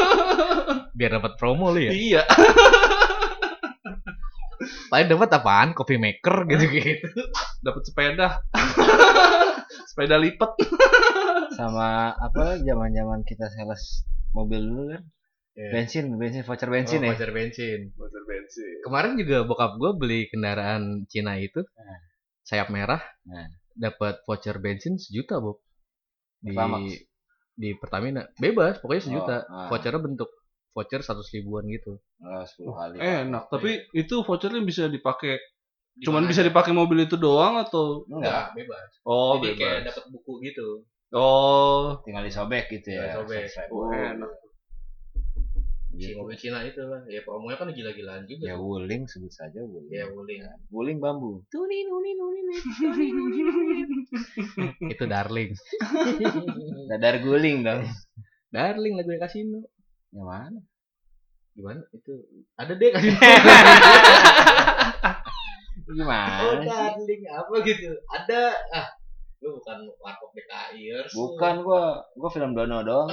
biar 0.96 1.20
dapat 1.20 1.36
promo 1.36 1.70
lu 1.70 1.86
ya. 1.86 1.92
iya. 1.92 2.22
Paling 4.90 5.12
dapat 5.12 5.28
apaan? 5.36 5.76
Coffee 5.76 6.00
maker 6.00 6.48
gitu 6.48 6.64
gitu. 6.72 7.04
Dapat 7.66 7.82
sepeda. 7.84 8.40
sepeda 9.92 10.16
lipat. 10.16 10.56
sama 11.56 12.16
apa 12.16 12.58
zaman-zaman 12.64 13.24
kita 13.24 13.48
sales 13.52 14.04
mobil 14.36 14.60
dulu 14.60 14.82
kan 14.92 15.02
Iya. 15.56 15.72
bensin 15.72 16.04
bensin 16.14 16.44
voucher 16.44 16.68
bensin 16.68 17.00
oh, 17.00 17.08
ya 17.08 17.16
voucher 17.16 17.32
bensin. 17.32 17.80
Motor 17.96 18.22
bensin. 18.28 18.76
Kemarin 18.84 19.16
juga 19.16 19.36
bokap 19.42 19.72
gue 19.76 19.90
beli 19.96 20.20
kendaraan 20.28 21.08
Cina 21.08 21.40
itu 21.40 21.64
Nah. 21.64 21.98
sayap 22.44 22.68
merah, 22.68 23.00
Nah. 23.24 23.48
dapat 23.72 24.20
voucher 24.22 24.60
bensin 24.60 25.00
sejuta 25.00 25.40
bob 25.40 25.64
di 26.38 26.52
Pertamax. 26.52 26.84
di 27.56 27.68
Pertamina 27.72 28.22
bebas 28.36 28.78
pokoknya 28.78 29.02
sejuta. 29.02 29.36
Oh, 29.42 29.56
ah. 29.56 29.68
Vouchernya 29.68 29.96
bentuk 29.98 30.28
voucher 30.70 31.00
seratus 31.00 31.32
ribuan 31.32 31.64
gitu. 31.66 31.96
oh, 32.20 32.44
10 32.44 32.68
kali 32.68 32.96
Enak, 33.00 33.48
tapi 33.48 33.70
itu 33.90 34.14
vouchernya 34.20 34.60
bisa 34.60 34.86
dipakai 34.86 35.40
cuman 35.96 36.28
bisa 36.28 36.44
dipakai 36.44 36.76
mobil 36.76 37.08
itu 37.08 37.16
doang 37.16 37.56
atau 37.56 38.04
enggak 38.06 38.52
bebas. 38.52 39.00
oh 39.02 39.40
Jadi 39.40 39.56
kayak 39.56 39.72
bebas. 39.80 39.86
dapat 39.88 40.04
buku 40.12 40.32
gitu. 40.44 40.68
Oh, 41.10 41.96
tinggal 42.04 42.20
disobek 42.20 42.68
gitu 42.68 42.92
ya 42.92 43.08
Tinggal 43.08 43.24
sobek. 43.24 43.40
Selesai. 43.48 43.66
oh, 43.72 43.88
enak. 43.88 44.30
Si 45.96 46.06
Gitu. 46.06 46.12
mobil 46.20 46.36
Cina 46.36 46.60
itu 46.60 46.78
lah. 46.84 47.00
Ya 47.08 47.24
promonya 47.24 47.56
kan 47.56 47.72
gila-gilaan 47.72 48.28
juga. 48.28 48.44
ya 48.46 48.54
wuling 48.54 49.08
sebut 49.08 49.32
saja 49.32 49.64
wuling 49.64 49.88
Ya 49.88 50.04
wuling. 50.12 50.44
wuling 50.68 50.98
bambu 51.00 51.40
itu 54.92 55.04
Darling. 55.08 55.50
dadar 56.92 57.16
guling 57.18 57.64
dong 57.64 57.82
Darling 58.52 58.94
lagu 58.94 59.10
yang 59.10 59.20
kasino. 59.20 59.60
yang 60.12 60.24
mana 60.24 60.60
Gimana? 61.56 61.80
Itu 61.90 62.12
ada 62.54 62.72
deh 62.72 62.88
kasino. 62.92 63.16
gimana 65.86 66.44
Oh, 66.44 66.54
darling 66.60 67.22
apa 67.26 67.54
gitu? 67.64 67.90
Ada 68.06 68.54
ah. 68.70 68.86
Lu 69.38 69.60
bukan 69.60 69.78
warkop 69.96 70.32
DKI 70.32 70.92
bukan 71.12 71.54
gua 71.60 72.00
gua 72.12 72.28
film 72.28 72.52
dono 72.52 72.82
doang 72.82 73.08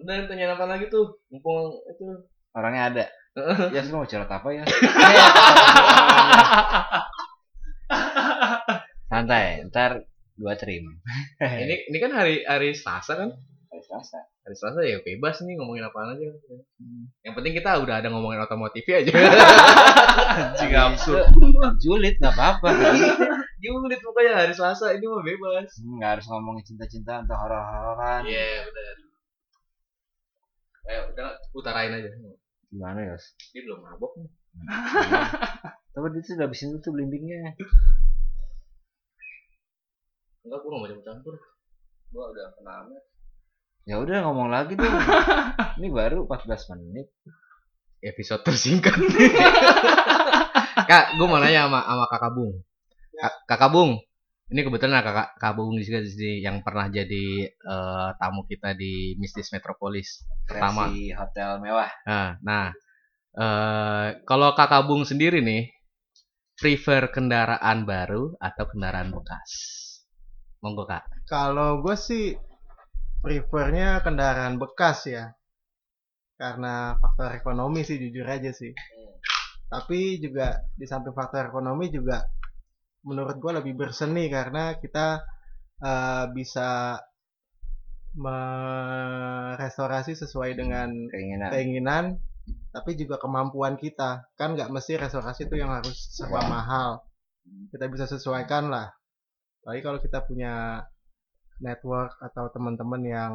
Udah 0.00 0.26
tanya 0.26 0.56
apa 0.56 0.64
lagi 0.64 0.88
tuh? 0.88 1.20
Mumpung 1.28 1.80
itu 1.86 2.30
orangnya 2.54 2.82
ada 2.90 3.04
ya 3.74 3.80
lu 3.86 4.02
mau 4.02 4.06
curhat 4.06 4.26
apa 4.26 4.48
ya 4.50 4.64
santai 9.06 9.62
ntar 9.70 10.02
dua 10.34 10.58
trim 10.58 10.82
ini 11.62 11.74
ini 11.90 11.98
kan 12.02 12.10
hari 12.10 12.42
hari 12.42 12.74
Selasa 12.74 13.14
kan? 13.14 13.30
hari 13.70 13.82
Selasa 13.86 14.18
Hari 14.40 14.56
Selasa 14.58 14.80
ya 14.82 14.98
bebas 15.04 15.46
nih 15.46 15.54
ngomongin 15.60 15.86
apa 15.86 16.16
aja. 16.16 16.26
Yang 17.22 17.34
penting 17.38 17.54
kita 17.54 17.76
udah 17.86 18.02
ada 18.02 18.08
ngomongin 18.10 18.42
otomotif 18.42 18.82
aja. 18.88 19.12
Anjing 20.58 20.74
absurd. 20.74 21.28
julid 21.78 22.18
nggak 22.18 22.34
apa-apa 22.34 22.72
Julid 23.60 24.00
pokoknya 24.00 24.32
hari 24.32 24.52
Selasa 24.56 24.96
ini 24.96 25.04
mah 25.04 25.20
bebas. 25.22 25.68
Hmm, 25.76 26.00
nggak 26.00 26.10
harus 26.18 26.26
ngomongin 26.32 26.64
cinta-cintaan 26.64 27.28
atau 27.28 27.36
horor-hororan 27.36 28.24
Iya, 28.24 28.64
utarain 31.52 31.92
aja. 31.92 32.10
gimana 32.70 33.02
ya 33.02 33.14
Ini 33.50 33.60
belum 33.66 33.78
mabok 33.82 34.12
nih. 34.22 34.30
tapi 35.92 36.06
dia 36.14 36.22
tuh 36.22 36.34
udah 36.38 36.46
habisin 36.46 36.78
tuh 36.78 36.90
blimbingnya 36.94 37.54
Enggak, 40.40 40.58
gua 40.64 40.70
gak 40.70 40.80
mau 40.80 40.88
campur-campur. 40.88 41.34
Gua 42.10 42.24
udah 42.32 42.44
kena 42.56 42.72
amat. 42.86 43.02
ya 43.88 43.96
udah 43.96 44.16
ngomong 44.28 44.52
lagi 44.52 44.76
dong 44.76 44.92
ini 45.80 45.88
baru 45.88 46.28
14 46.28 46.76
menit 46.78 47.08
episode 48.04 48.44
tersingkat. 48.44 48.92
Kak, 50.90 51.16
gue 51.16 51.26
mau 51.26 51.40
nanya 51.40 51.66
sama, 51.66 51.80
sama 51.88 52.04
kakak 52.08 52.32
Bung. 52.36 52.52
Kak, 53.16 53.34
kakak 53.48 53.70
Bung, 53.72 53.90
ini 54.50 54.60
kebetulan 54.66 54.98
kakak, 54.98 55.38
kakak 55.38 55.52
Bung 55.54 55.78
juga 55.78 56.02
di, 56.02 56.42
yang 56.42 56.58
pernah 56.66 56.90
jadi 56.90 57.26
eh, 57.46 58.08
tamu 58.18 58.42
kita 58.50 58.74
di 58.74 59.14
Mistis 59.14 59.54
Metropolis 59.54 60.26
pertama. 60.42 60.90
versi 60.90 61.14
hotel 61.14 61.62
mewah 61.62 61.90
Nah, 62.02 62.28
nah 62.42 62.66
eh, 63.38 64.06
kalau 64.26 64.50
kakak 64.58 64.90
Bung 64.90 65.06
sendiri 65.06 65.38
nih, 65.38 65.70
prefer 66.58 67.14
kendaraan 67.14 67.86
baru 67.86 68.34
atau 68.42 68.64
kendaraan 68.66 69.14
bekas? 69.14 69.50
Monggo 70.60 70.84
kak. 70.84 71.06
Kalau 71.30 71.80
gue 71.80 71.94
sih 71.94 72.34
prefernya 73.22 74.02
kendaraan 74.02 74.58
bekas 74.58 75.06
ya. 75.06 75.30
Karena 76.34 76.98
faktor 76.98 77.38
ekonomi 77.38 77.86
sih 77.86 78.02
jujur 78.02 78.26
aja 78.26 78.50
sih. 78.50 78.74
Tapi 79.70 80.18
juga 80.18 80.58
di 80.74 80.84
samping 80.84 81.14
faktor 81.14 81.48
ekonomi 81.48 81.88
juga 81.88 82.26
menurut 83.06 83.36
gue 83.40 83.52
lebih 83.62 83.74
berseni 83.76 84.28
karena 84.28 84.76
kita 84.76 85.24
eh, 85.80 86.24
bisa 86.36 87.00
merestorasi 88.80 90.18
sesuai 90.18 90.58
dengan 90.58 90.90
keinginan 91.08 91.50
keinginan 91.54 92.04
tapi 92.74 92.98
juga 92.98 93.16
kemampuan 93.22 93.78
kita 93.78 94.26
kan 94.34 94.58
nggak 94.58 94.70
mesti 94.74 94.98
restorasi 94.98 95.46
itu 95.46 95.54
yang 95.54 95.70
harus 95.70 96.10
serba 96.10 96.42
mahal 96.44 96.90
kita 97.70 97.86
bisa 97.86 98.10
sesuaikan 98.10 98.66
lah 98.66 98.90
apalagi 99.62 99.82
kalau 99.86 99.98
kita 100.02 100.18
punya 100.26 100.82
network 101.62 102.18
atau 102.18 102.50
teman-teman 102.50 103.02
yang 103.06 103.32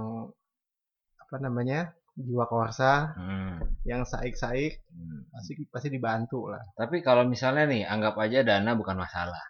apa 1.24 1.36
namanya 1.39 1.95
jiwa 2.15 2.48
korsa 2.48 3.15
Hmm. 3.15 3.60
yang 3.88 4.03
saik-saik 4.03 4.84
Hmm. 4.91 5.27
pasti 5.31 5.51
pasti 5.67 5.88
dibantu 5.91 6.48
lah 6.51 6.63
Tapi 6.75 7.03
kalau 7.03 7.27
misalnya 7.27 7.67
nih, 7.67 7.84
anggap 7.84 8.15
aja 8.19 8.39
dana 8.43 8.72
bukan 8.75 8.95
masalah. 8.95 9.43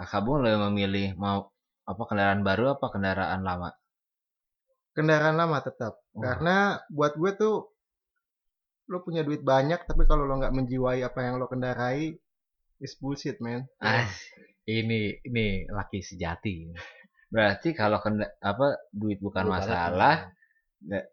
Kakak 0.00 0.20
Bung 0.24 0.40
lebih 0.40 0.60
memilih 0.66 1.08
mau 1.14 1.52
apa 1.84 2.02
kendaraan 2.08 2.40
baru 2.40 2.72
apa 2.74 2.86
kendaraan 2.88 3.44
lama? 3.44 3.70
kendaraan 4.90 5.38
lama 5.38 5.60
tetap 5.60 6.02
Oh. 6.10 6.18
karena 6.18 6.82
buat 6.90 7.14
gue 7.14 7.30
tuh 7.36 7.70
lo 8.90 8.98
punya 9.06 9.22
duit 9.22 9.38
banyak 9.40 9.86
tapi 9.86 10.02
kalau 10.02 10.26
lo 10.26 10.34
nggak 10.34 10.50
menjiwai 10.50 11.06
apa 11.06 11.20
yang 11.22 11.38
lo 11.38 11.46
kendarai 11.46 12.10
is 12.80 12.96
bullshit 12.98 13.38
man. 13.38 13.68
Ah, 13.78 14.08
ini 14.66 15.14
ini 15.22 15.68
laki 15.68 16.02
sejati. 16.02 16.74
Berarti 17.30 17.70
kalau 17.70 18.02
kenda- 18.02 18.34
apa 18.42 18.82
duit 18.90 19.22
bukan 19.22 19.46
Lu 19.46 19.54
masalah, 19.54 20.34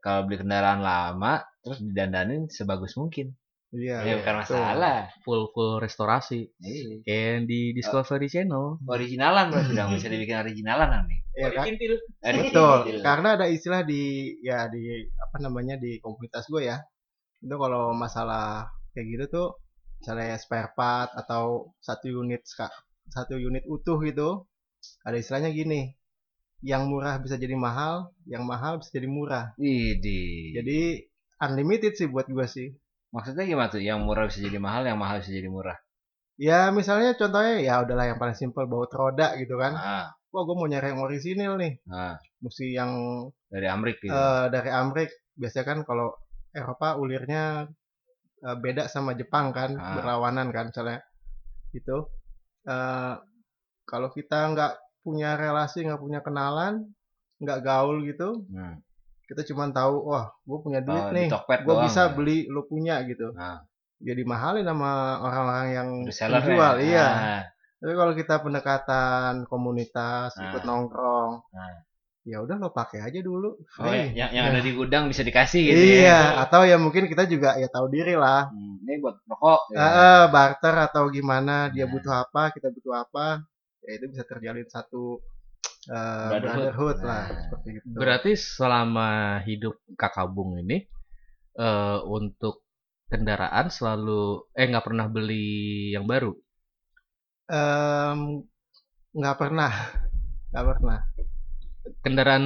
kalau 0.01 0.25
beli 0.25 0.41
kendaraan 0.41 0.81
lama 0.81 1.45
terus 1.61 1.77
didandanin 1.77 2.49
sebagus 2.49 2.97
mungkin. 2.97 3.35
Iya 3.75 3.99
ya 4.03 4.13
bukan 4.23 4.35
masalah. 4.43 5.11
full 5.27 5.51
full 5.51 5.83
restorasi. 5.83 6.47
Iya. 6.63 7.03
Kayak 7.03 7.23
yang 7.27 7.45
di 7.51 7.61
Discovery 7.75 8.27
Channel. 8.31 8.79
Originalan 8.87 9.51
berarti 9.51 9.71
dong 9.75 9.91
bisa 9.99 10.07
dibikin 10.07 10.39
originalan 10.39 11.03
nih. 11.03 11.19
Iya 11.37 11.47
kan? 11.53 11.65
Betul, 12.41 12.77
kecil. 12.87 13.03
karena 13.03 13.29
ada 13.35 13.45
istilah 13.45 13.81
di 13.83 14.33
ya 14.41 14.71
di 14.71 15.05
apa 15.19 15.37
namanya 15.43 15.75
di 15.75 15.99
komunitas 15.99 16.47
gue 16.47 16.65
ya. 16.65 16.79
Itu 17.43 17.55
kalau 17.59 17.91
masalah 17.93 18.71
kayak 18.95 19.05
gitu 19.13 19.25
tuh 19.29 19.47
misalnya 20.01 20.37
spare 20.39 20.71
part 20.73 21.11
atau 21.13 21.73
satu 21.81 22.09
unit 22.09 22.45
satu 23.07 23.35
unit 23.39 23.63
utuh 23.67 23.99
gitu, 24.03 24.47
ada 25.03 25.17
istilahnya 25.19 25.51
gini. 25.51 25.95
Yang 26.65 26.89
murah 26.89 27.21
bisa 27.21 27.37
jadi 27.37 27.53
mahal, 27.53 28.09
yang 28.25 28.41
mahal 28.41 28.81
bisa 28.81 28.89
jadi 28.89 29.05
murah. 29.05 29.53
Widih. 29.61 30.57
Jadi 30.57 31.05
unlimited 31.37 31.93
sih 31.93 32.09
buat 32.09 32.25
gue 32.25 32.47
sih. 32.49 32.73
Maksudnya 33.15 33.43
gimana 33.47 33.69
tuh? 33.71 33.81
Yang 33.81 33.99
murah 34.05 34.23
bisa 34.29 34.39
jadi 34.43 34.59
mahal, 34.59 34.83
yang 34.89 34.99
mahal 34.99 35.19
bisa 35.21 35.31
jadi 35.33 35.49
murah. 35.49 35.77
Ya 36.37 36.69
misalnya 36.69 37.17
contohnya 37.17 37.57
ya 37.65 37.81
udahlah 37.81 38.05
yang 38.13 38.19
paling 38.21 38.37
simpel 38.37 38.69
baut 38.69 38.91
roda 38.93 39.33
gitu 39.41 39.57
kan. 39.57 39.73
Nah, 39.73 40.05
Wah 40.27 40.43
gue 40.43 40.55
mau 40.59 40.67
nyari 40.67 40.91
yang 40.91 41.01
orisinil 41.01 41.53
nih, 41.55 41.73
nah 41.87 42.19
mesti 42.43 42.75
yang 42.75 42.91
dari 43.47 43.63
Amrik 43.71 43.97
gitu. 44.03 44.11
eh, 44.11 44.45
dari 44.51 44.69
Amrik 44.69 45.09
biasanya 45.39 45.65
kan 45.65 45.79
kalau 45.87 46.13
Eropa 46.51 46.99
ulirnya 46.99 47.65
eh, 48.43 48.57
beda 48.59 48.91
sama 48.91 49.15
Jepang 49.15 49.55
kan 49.55 49.79
Ah. 49.79 49.95
berlawanan 49.97 50.51
kan 50.51 50.69
misalnya 50.69 50.99
itu 51.73 51.97
Eh, 52.67 53.15
kalau 53.87 54.11
kita 54.11 54.51
nggak 54.51 54.73
punya 54.99 55.39
relasi 55.39 55.87
nggak 55.87 56.03
punya 56.03 56.19
kenalan 56.19 56.91
nggak 57.39 57.63
gaul 57.63 58.03
gitu 58.03 58.43
Hmm. 58.51 58.83
Kita 59.27 59.41
cuma 59.49 59.67
tahu 59.69 59.95
wah 60.07 60.25
gue 60.47 60.59
punya 60.63 60.79
duit 60.79 61.03
Oh, 61.03 61.11
nih 61.11 61.27
gue 61.67 61.75
bisa 61.85 62.01
ya? 62.07 62.13
beli 62.15 62.37
lo 62.47 62.63
punya 62.71 62.95
gitu 63.03 63.35
Nah, 63.35 63.59
jadi 63.99 64.21
mahalin 64.23 64.65
sama 64.65 64.91
orang-orang 65.25 65.65
yang 65.73 65.87
menjual 66.07 66.73
ya? 66.79 66.85
iya 66.87 67.07
Nah, 67.11 67.43
tapi 67.77 67.93
kalau 67.93 68.13
kita 68.17 68.35
pendekatan 68.41 69.33
komunitas 69.51 70.31
Nah. 70.33 70.43
ikut 70.49 70.63
nongkrong 70.63 71.33
Nah. 71.53 71.75
ya 72.27 72.43
udah 72.43 72.55
lo 72.59 72.69
pakai 72.75 72.99
aja 73.07 73.19
dulu 73.23 73.55
Oh, 73.79 73.87
ya, 73.87 74.03
yang, 74.11 74.29
yang 74.35 74.45
ada 74.51 74.59
di 74.59 74.71
gudang 74.75 75.07
bisa 75.07 75.23
dikasih 75.23 75.61
gitu 75.63 75.79
iya 75.95 76.11
ya. 76.11 76.43
atau 76.43 76.61
ya 76.67 76.75
mungkin 76.75 77.07
kita 77.07 77.23
juga 77.23 77.55
ya 77.55 77.67
tahu 77.71 77.87
diri 77.87 78.15
lah 78.19 78.51
Hmm, 78.51 78.83
ini 78.83 78.99
buat 79.03 79.15
rokok. 79.27 79.59
ya. 79.71 79.79
Eh, 79.79 79.91
eh, 79.95 80.23
barter 80.31 80.75
atau 80.87 81.03
gimana 81.07 81.71
dia 81.71 81.87
Nah. 81.87 81.91
butuh 81.95 82.13
apa 82.27 82.51
kita 82.55 82.67
butuh 82.75 82.93
apa 83.03 83.25
ya 83.87 83.91
itu 83.95 84.05
bisa 84.11 84.23
terjalin 84.27 84.67
satu 84.67 85.23
eh, 85.87 86.27
Brotherhood. 86.29 86.71
brotherhood 86.71 86.97
lah 87.03 87.23
Nah. 87.27 87.39
seperti 87.47 87.69
itu 87.79 87.87
Berarti 87.97 88.31
selama 88.35 89.09
hidup 89.47 89.75
kakak 89.97 90.27
Bung 90.31 90.59
ini 90.59 90.77
eh 91.57 91.97
untuk 92.05 92.67
kendaraan 93.07 93.67
selalu 93.71 94.51
eh 94.53 94.65
nggak 94.67 94.85
pernah 94.85 95.07
beli 95.09 95.95
yang 95.95 96.05
baru. 96.05 96.31
Nggak 99.17 99.37
pernah 99.39 99.71
nggak 100.51 100.65
pernah 100.67 100.99
Kendaraan 102.03 102.45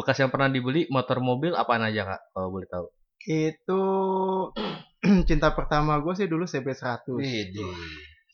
bekas 0.00 0.16
yang 0.16 0.32
pernah 0.32 0.48
dibeli 0.48 0.88
motor 0.88 1.20
mobil 1.20 1.52
apaan 1.52 1.84
aja 1.84 2.08
kak 2.08 2.20
kalau 2.32 2.48
boleh 2.48 2.68
tahu? 2.68 2.88
itu 3.28 3.80
cinta 5.28 5.52
pertama 5.52 6.00
gue 6.00 6.14
sih 6.16 6.24
dulu 6.24 6.48
CB100 6.48 7.04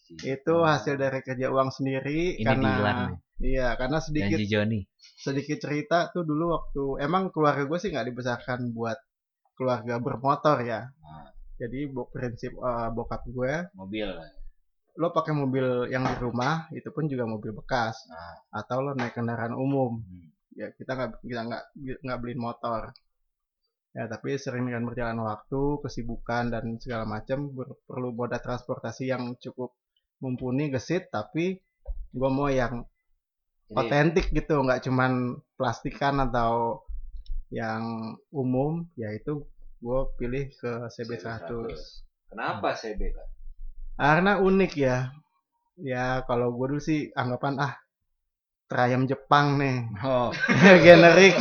Widih. 0.07 0.37
itu 0.37 0.55
hasil 0.61 0.95
dari 0.95 1.21
kerja 1.21 1.49
uang 1.49 1.71
sendiri 1.71 2.37
Ini 2.37 2.45
karena 2.45 2.69
Dilan 2.71 2.99
iya 3.41 3.73
karena 3.75 3.99
sedikit 3.99 4.37
janji 4.37 4.47
Joni. 4.47 4.81
sedikit 5.17 5.59
cerita 5.59 6.09
tuh 6.09 6.23
dulu 6.23 6.53
waktu 6.53 6.85
emang 7.01 7.29
keluarga 7.29 7.65
gue 7.65 7.79
sih 7.79 7.89
nggak 7.89 8.07
dibesarkan 8.07 8.71
buat 8.71 8.99
keluarga 9.55 9.97
bermotor 9.97 10.61
ya 10.61 10.85
Nah. 10.85 11.29
jadi 11.57 11.81
prinsip 12.07 12.53
eh, 12.53 12.89
bokap 12.91 13.25
gue 13.27 13.53
Mobil. 13.73 14.09
lo 14.95 15.11
pakai 15.11 15.33
mobil 15.33 15.67
yang 15.89 16.05
di 16.05 16.17
rumah 16.19 16.71
itu 16.71 16.87
pun 16.89 17.05
juga 17.05 17.25
mobil 17.25 17.51
bekas 17.53 17.97
Nah. 18.07 18.39
atau 18.55 18.81
lo 18.81 18.93
naik 18.93 19.13
kendaraan 19.13 19.55
umum 19.55 19.99
Hmm. 19.99 20.29
ya 20.53 20.69
kita 20.71 20.93
nggak 20.93 21.11
kita 21.21 21.41
nggak 21.43 21.63
nggak 22.01 22.19
beliin 22.21 22.39
motor 22.39 22.93
ya 23.91 24.05
tapi 24.05 24.35
sering 24.37 24.67
dengan 24.67 24.85
berjalan 24.85 25.19
waktu 25.21 25.61
kesibukan 25.81 26.51
dan 26.51 26.65
segala 26.77 27.03
macam 27.05 27.51
perlu 27.85 28.11
moda 28.11 28.39
transportasi 28.39 29.07
yang 29.07 29.35
cukup 29.39 29.71
mumpuni 30.23 30.71
gesit 30.75 31.09
tapi 31.11 31.59
gue 32.15 32.31
mau 32.31 32.49
yang 32.51 32.87
otentik 33.75 34.31
gitu 34.31 34.55
nggak 34.63 34.87
cuman 34.87 35.13
plastikan 35.59 36.21
atau 36.23 36.83
yang 37.51 37.83
umum 38.31 38.87
yaitu 38.95 39.43
gue 39.83 40.01
pilih 40.19 40.45
ke 40.55 40.73
CB100 40.91 41.51
Kenapa 42.31 42.75
CB? 42.75 43.01
Kak? 43.15 43.29
karena 43.95 44.43
unik 44.43 44.73
ya 44.75 44.97
ya 45.79 46.23
kalau 46.27 46.51
gue 46.55 46.67
dulu 46.75 46.83
sih 46.83 47.11
anggapan 47.15 47.55
ah 47.63 47.75
Triumph 48.71 49.07
Jepang 49.07 49.61
nih 49.61 49.77
Oh, 50.03 50.31
generik 50.87 51.37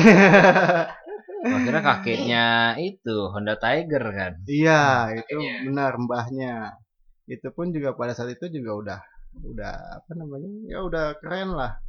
gua 1.43 1.59
kira 1.65 1.79
kakeknya 1.81 2.45
itu 2.79 3.15
Honda 3.33 3.55
Tiger 3.59 4.03
kan. 4.12 4.33
iya 4.47 5.12
itu 5.17 5.38
Makanya. 5.39 5.59
benar 5.65 5.91
mbahnya 5.99 6.53
itu 7.25 7.47
pun 7.55 7.71
juga 7.71 7.95
pada 7.95 8.12
saat 8.15 8.36
itu 8.36 8.45
juga 8.51 8.71
udah 8.75 8.99
udah 9.33 9.73
apa 10.03 10.12
namanya 10.13 10.49
ya 10.69 10.79
udah 10.86 11.17
keren 11.17 11.55
lah. 11.55 11.79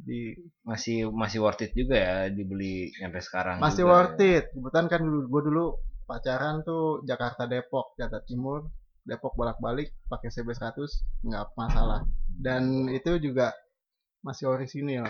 Di 0.00 0.32
Masih 0.64 1.12
masih 1.12 1.44
worth 1.44 1.60
it 1.60 1.76
juga 1.76 1.96
ya 1.98 2.16
dibeli 2.32 2.88
sampai 2.96 3.20
sekarang. 3.20 3.56
masih 3.60 3.84
juga 3.84 3.92
worth 3.92 4.16
ya. 4.22 4.40
it. 4.40 4.44
Kebetulan 4.56 4.86
kan 4.88 5.00
dulu 5.04 5.20
gue 5.28 5.42
dulu 5.52 5.64
pacaran 6.08 6.64
tuh 6.64 7.04
Jakarta 7.04 7.44
Depok 7.44 7.94
Jakarta 8.00 8.24
Timur. 8.24 8.70
Depok 9.04 9.32
bolak-balik 9.36 9.92
pakai 10.08 10.28
CB100 10.32 10.76
nggak 11.24 11.44
masalah. 11.56 12.04
Dan 12.28 12.88
itu 12.88 13.16
juga 13.20 13.52
masih 14.24 14.48
orisinil. 14.48 15.04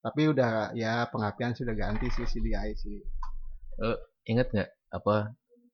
Tapi 0.00 0.32
udah 0.32 0.72
ya 0.72 1.04
pengapian 1.12 1.52
sudah 1.52 1.72
ganti 1.76 2.08
sih 2.08 2.24
CDI 2.24 2.72
sih. 2.76 3.00
Ingat 4.28 4.52
nggak 4.52 4.70
apa 4.92 5.16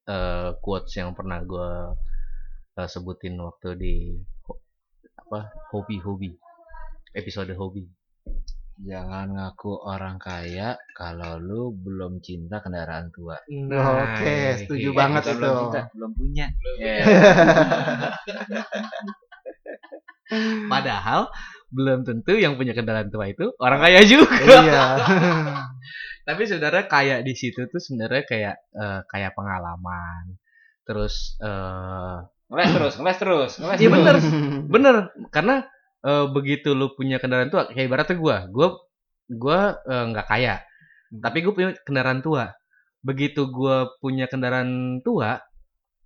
eh, 0.06 0.50
quotes 0.62 0.94
yang 0.94 1.14
pernah 1.18 1.42
gue 1.42 1.70
sebutin 2.84 3.40
waktu 3.40 3.68
di 3.80 3.94
ho- 4.44 4.60
apa 5.16 5.48
hobi-hobi 5.72 6.36
episode 7.16 7.56
hobi. 7.56 7.88
Jangan 8.76 9.32
ngaku 9.32 9.72
orang 9.88 10.20
kaya 10.20 10.76
kalau 10.92 11.40
lu 11.40 11.72
belum 11.72 12.20
cinta 12.20 12.60
kendaraan 12.60 13.08
tua. 13.08 13.40
Oke, 13.72 14.60
setuju 14.60 14.92
iya, 14.92 14.98
banget 15.00 15.32
itu. 15.32 15.40
Belum 15.40 15.56
cinta, 15.64 15.88
belum 15.96 16.12
punya. 16.12 16.46
Ya. 16.76 17.00
Padahal 20.68 21.32
belum 21.72 22.04
tentu 22.04 22.36
yang 22.36 22.60
punya 22.60 22.76
kendaraan 22.76 23.08
tua 23.08 23.32
itu 23.32 23.56
orang 23.56 23.80
kaya 23.80 24.04
juga. 24.04 24.36
iya 24.44 25.00
Tapi 26.28 26.42
sebenarnya 26.44 26.84
kaya 26.84 27.16
di 27.24 27.32
situ 27.32 27.64
tuh 27.72 27.80
sebenarnya 27.80 28.28
kayak 28.28 28.56
eh, 28.76 29.00
kayak 29.08 29.32
pengalaman. 29.32 30.36
Terus 30.84 31.40
eh 31.40 32.35
Ngeles 32.46 32.70
terus, 32.78 32.94
ngeles 33.02 33.18
terus, 33.18 33.52
ngeles 33.58 33.78
Iya 33.82 33.88
bener, 33.90 34.16
bener. 34.74 34.94
Karena 35.34 35.66
eh, 36.06 36.26
begitu 36.30 36.72
lu 36.78 36.94
punya 36.94 37.18
kendaraan 37.18 37.50
tua, 37.50 37.66
kayak 37.66 37.86
ibaratnya 37.90 38.16
gua, 38.18 38.36
gua 38.46 38.68
gua 39.26 39.58
eh, 39.82 40.04
nggak 40.14 40.26
kaya, 40.30 40.62
tapi 41.10 41.42
gue 41.42 41.52
punya 41.54 41.70
kendaraan 41.82 42.22
tua. 42.22 42.54
Begitu 43.02 43.50
gua 43.50 43.90
punya 43.98 44.30
kendaraan 44.30 45.02
tua, 45.02 45.42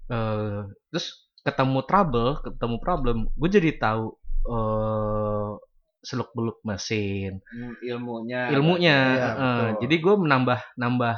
eh, 0.08 0.64
terus 0.88 1.28
ketemu 1.40 1.80
trouble, 1.88 2.40
ketemu 2.44 2.76
problem, 2.80 3.16
gue 3.32 3.48
jadi 3.48 3.70
tahu 3.80 4.04
eh 4.40 5.52
seluk 6.00 6.32
beluk 6.32 6.58
mesin, 6.64 7.44
Hmm, 7.44 7.76
ilmunya 7.84 8.48
ilmunya. 8.48 8.96
Eh, 8.96 9.20
betul. 9.36 9.68
jadi 9.84 9.94
gue 10.00 10.14
menambah 10.24 10.60
nambah 10.80 11.16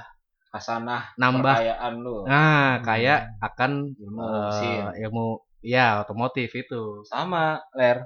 hasanah 0.53 1.17
Nambah. 1.17 1.57
kekayaan 1.57 1.95
lu. 2.05 2.29
Nah, 2.29 2.85
kayak 2.85 3.41
akan 3.41 3.97
Ilmu 3.97 4.21
eh, 4.21 4.45
mesin. 4.53 4.83
ilmu 5.09 5.27
ya 5.65 6.05
otomotif 6.05 6.53
itu. 6.53 7.01
Sama, 7.09 7.65
Ler. 7.73 8.05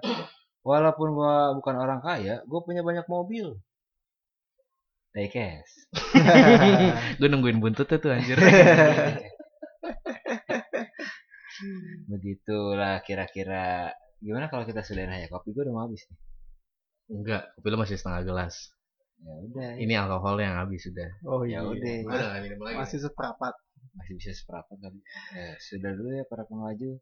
Walaupun 0.62 1.14
gua 1.14 1.54
bukan 1.54 1.74
orang 1.78 2.02
kaya, 2.02 2.42
gua 2.46 2.62
punya 2.62 2.82
banyak 2.86 3.06
mobil. 3.06 3.58
Diecast. 5.10 5.88
Gue 7.18 7.28
nungguin 7.32 7.56
buntut 7.56 7.88
tuh 7.88 8.12
anjir. 8.12 8.36
Begitulah 12.10 13.00
kira-kira. 13.00 13.92
Gimana 14.20 14.48
kalau 14.48 14.64
kita 14.68 14.84
sudahin 14.84 15.08
aja? 15.08 15.28
Kopi 15.28 15.56
gua 15.56 15.64
udah 15.64 15.74
mau 15.74 15.84
habis 15.88 16.04
nih. 16.04 16.18
Enggak, 17.06 17.42
kopi 17.56 17.66
lu 17.70 17.78
masih 17.80 17.96
setengah 17.96 18.22
gelas. 18.26 18.75
Ya 19.16 19.32
udah. 19.42 19.70
Ini 19.76 19.94
alkohol 19.96 20.36
yang 20.38 20.54
habis 20.56 20.80
sudah. 20.82 21.08
Oh 21.24 21.42
Ya 21.42 21.60
iya. 21.60 21.60
udah. 21.64 21.94
Udah 22.04 22.26
gak 22.30 22.40
minum 22.42 22.60
lagi. 22.62 22.76
Masih 22.78 22.98
seperempat. 23.00 23.54
masih 23.92 24.12
bisa 24.14 24.30
seperempat 24.30 24.76
kali. 24.76 25.00
Ya, 25.32 25.56
sudah 25.58 25.90
dulu 25.92 26.10
ya 26.12 26.24
para 26.24 26.44
pengelaju. 26.44 27.00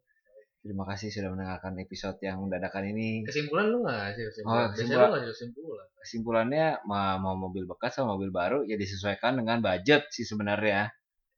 Terima 0.62 0.84
kasih 0.86 1.10
sudah 1.10 1.28
mendengarkan 1.28 1.74
episode 1.76 2.16
yang 2.22 2.40
dadakan 2.46 2.88
ini. 2.88 3.20
Kesimpulan 3.22 3.66
lu 3.68 3.82
gak 3.82 4.14
sih 4.14 4.22
Oh, 4.22 4.28
kesimpulan? 4.30 4.62
Biasanya 4.64 4.72
kesimpulan. 4.72 5.04
lu 5.04 5.10
gak 5.10 5.20
sih 5.20 5.30
kesimpulan. 5.34 5.86
Kesimpulannya 5.98 6.66
ma- 6.84 7.18
mau 7.18 7.34
mobil 7.34 7.64
bekas 7.64 7.92
sama 7.92 8.14
mobil 8.14 8.30
baru 8.30 8.62
ya 8.62 8.74
disesuaikan 8.74 9.34
dengan 9.34 9.58
budget 9.58 10.06
sih 10.08 10.22
sebenarnya. 10.22 10.88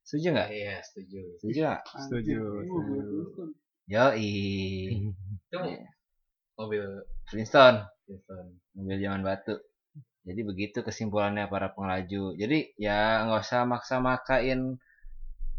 Setuju 0.06 0.38
nggak? 0.38 0.48
Iya, 0.54 0.76
setuju. 0.84 1.20
Setuju 1.42 1.58
nggak? 1.66 1.82
Setuju. 1.98 2.38
setuju. 2.62 3.02
Yoi. 3.86 4.30
Itu 5.42 5.58
Iya. 5.58 5.86
mobil 6.54 6.84
Flintstone, 7.26 7.78
Houston. 8.06 8.46
mobil 8.72 8.96
zaman 8.98 9.22
batu. 9.22 9.56
Jadi 10.26 10.40
begitu 10.42 10.78
kesimpulannya 10.82 11.46
para 11.46 11.70
pengelaju. 11.70 12.34
Jadi 12.34 12.74
ya 12.82 13.22
nggak 13.30 13.46
usah 13.46 13.62
maksa-makain 13.62 14.82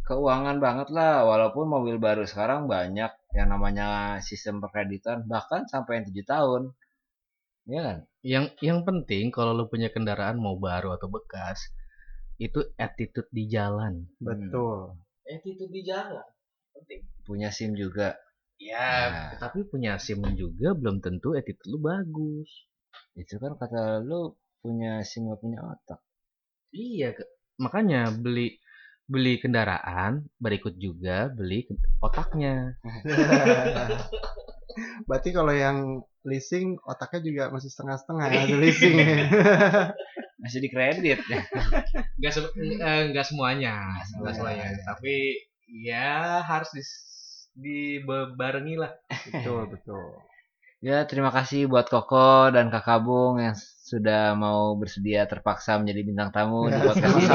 keuangan 0.04 0.60
banget 0.60 0.92
lah. 0.92 1.24
Walaupun 1.24 1.72
mobil 1.72 1.96
baru 2.04 2.28
sekarang 2.28 2.68
banyak 2.68 3.12
yang 3.32 3.48
namanya 3.48 4.20
sistem 4.20 4.60
perkreditan 4.60 5.24
bahkan 5.24 5.64
sampai 5.72 6.04
yang 6.04 6.06
tujuh 6.12 6.26
tahun. 6.28 6.64
Iya 7.68 7.82
kan? 7.84 7.98
Yang 8.28 8.46
yang 8.60 8.80
penting 8.84 9.32
kalau 9.32 9.56
lu 9.56 9.72
punya 9.72 9.88
kendaraan 9.88 10.36
mau 10.36 10.60
baru 10.60 11.00
atau 11.00 11.08
bekas, 11.08 11.64
itu 12.36 12.60
attitude 12.76 13.32
di 13.32 13.48
jalan. 13.48 14.04
Betul. 14.20 15.00
Attitude 15.24 15.72
di 15.72 15.84
jalan. 15.88 16.28
Penting. 16.76 17.08
Punya 17.24 17.56
SIM 17.56 17.72
juga. 17.76 18.20
Ya, 18.58 18.90
Nah. 19.08 19.38
tapi 19.38 19.64
punya 19.70 20.02
SIM 20.02 20.24
juga 20.34 20.74
belum 20.74 21.00
tentu 21.00 21.38
attitude 21.40 21.72
lu 21.72 21.80
bagus. 21.80 22.50
Itu 23.14 23.38
kan 23.38 23.54
kata 23.56 24.02
lu 24.02 24.34
punya 24.62 25.02
SIM 25.06 25.30
gak 25.32 25.42
punya 25.44 25.60
otak. 25.64 26.00
Iya, 26.74 27.16
makanya 27.64 28.12
beli 28.12 28.60
beli 29.08 29.40
kendaraan 29.40 30.28
berikut 30.38 30.76
juga 30.76 31.32
beli 31.32 31.64
otaknya. 32.04 32.76
Berarti 35.08 35.30
kalau 35.34 35.54
yang 35.56 36.04
leasing 36.28 36.78
otaknya 36.84 37.20
juga 37.24 37.44
masih 37.50 37.72
setengah-setengah 37.72 38.26
ya 38.30 38.40
ada 38.46 38.58
leasing. 38.60 38.98
Masih 40.44 40.60
dikredit. 40.62 41.18
Enggak 42.20 42.34
enggak 43.10 43.26
semuanya, 43.26 44.06
enggak 44.14 44.38
semuanya. 44.38 44.38
semuanya, 44.38 44.68
tapi 44.86 45.16
ya 45.66 46.46
harus 46.46 46.70
dis- 46.78 47.50
dibarengi 47.58 48.78
lah. 48.78 48.94
betul, 49.26 49.66
betul. 49.74 50.06
Ya, 50.78 51.10
terima 51.10 51.34
kasih 51.34 51.66
buat 51.66 51.90
Koko 51.90 52.54
dan 52.54 52.70
Kakak 52.70 53.02
Bung 53.02 53.42
yang 53.42 53.58
sudah 53.88 54.36
mau 54.36 54.76
bersedia 54.76 55.24
terpaksa 55.24 55.80
menjadi 55.80 56.02
bintang 56.04 56.30
tamu 56.36 56.68
di 56.68 56.76
podcast 56.84 57.16
ini. 57.16 57.26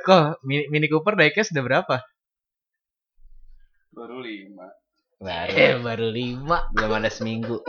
Kok 0.00 0.40
mini, 0.40 0.64
mini 0.72 0.86
Cooper 0.88 1.12
diecast 1.14 1.52
udah 1.52 1.64
berapa? 1.64 1.96
Baru 3.92 4.24
lima. 4.24 4.66
Baru, 5.20 5.52
Eh, 5.52 5.76
baru 5.78 6.08
lima. 6.08 6.68
belum 6.72 6.90
ada 6.96 7.08
seminggu. 7.08 7.60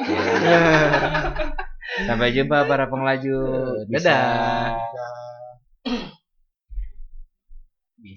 Sampai 2.08 2.32
jumpa 2.32 2.64
para 2.66 2.88
pengelaju. 2.88 3.38
Dadah. 3.92 4.74
Dan 4.74 5.14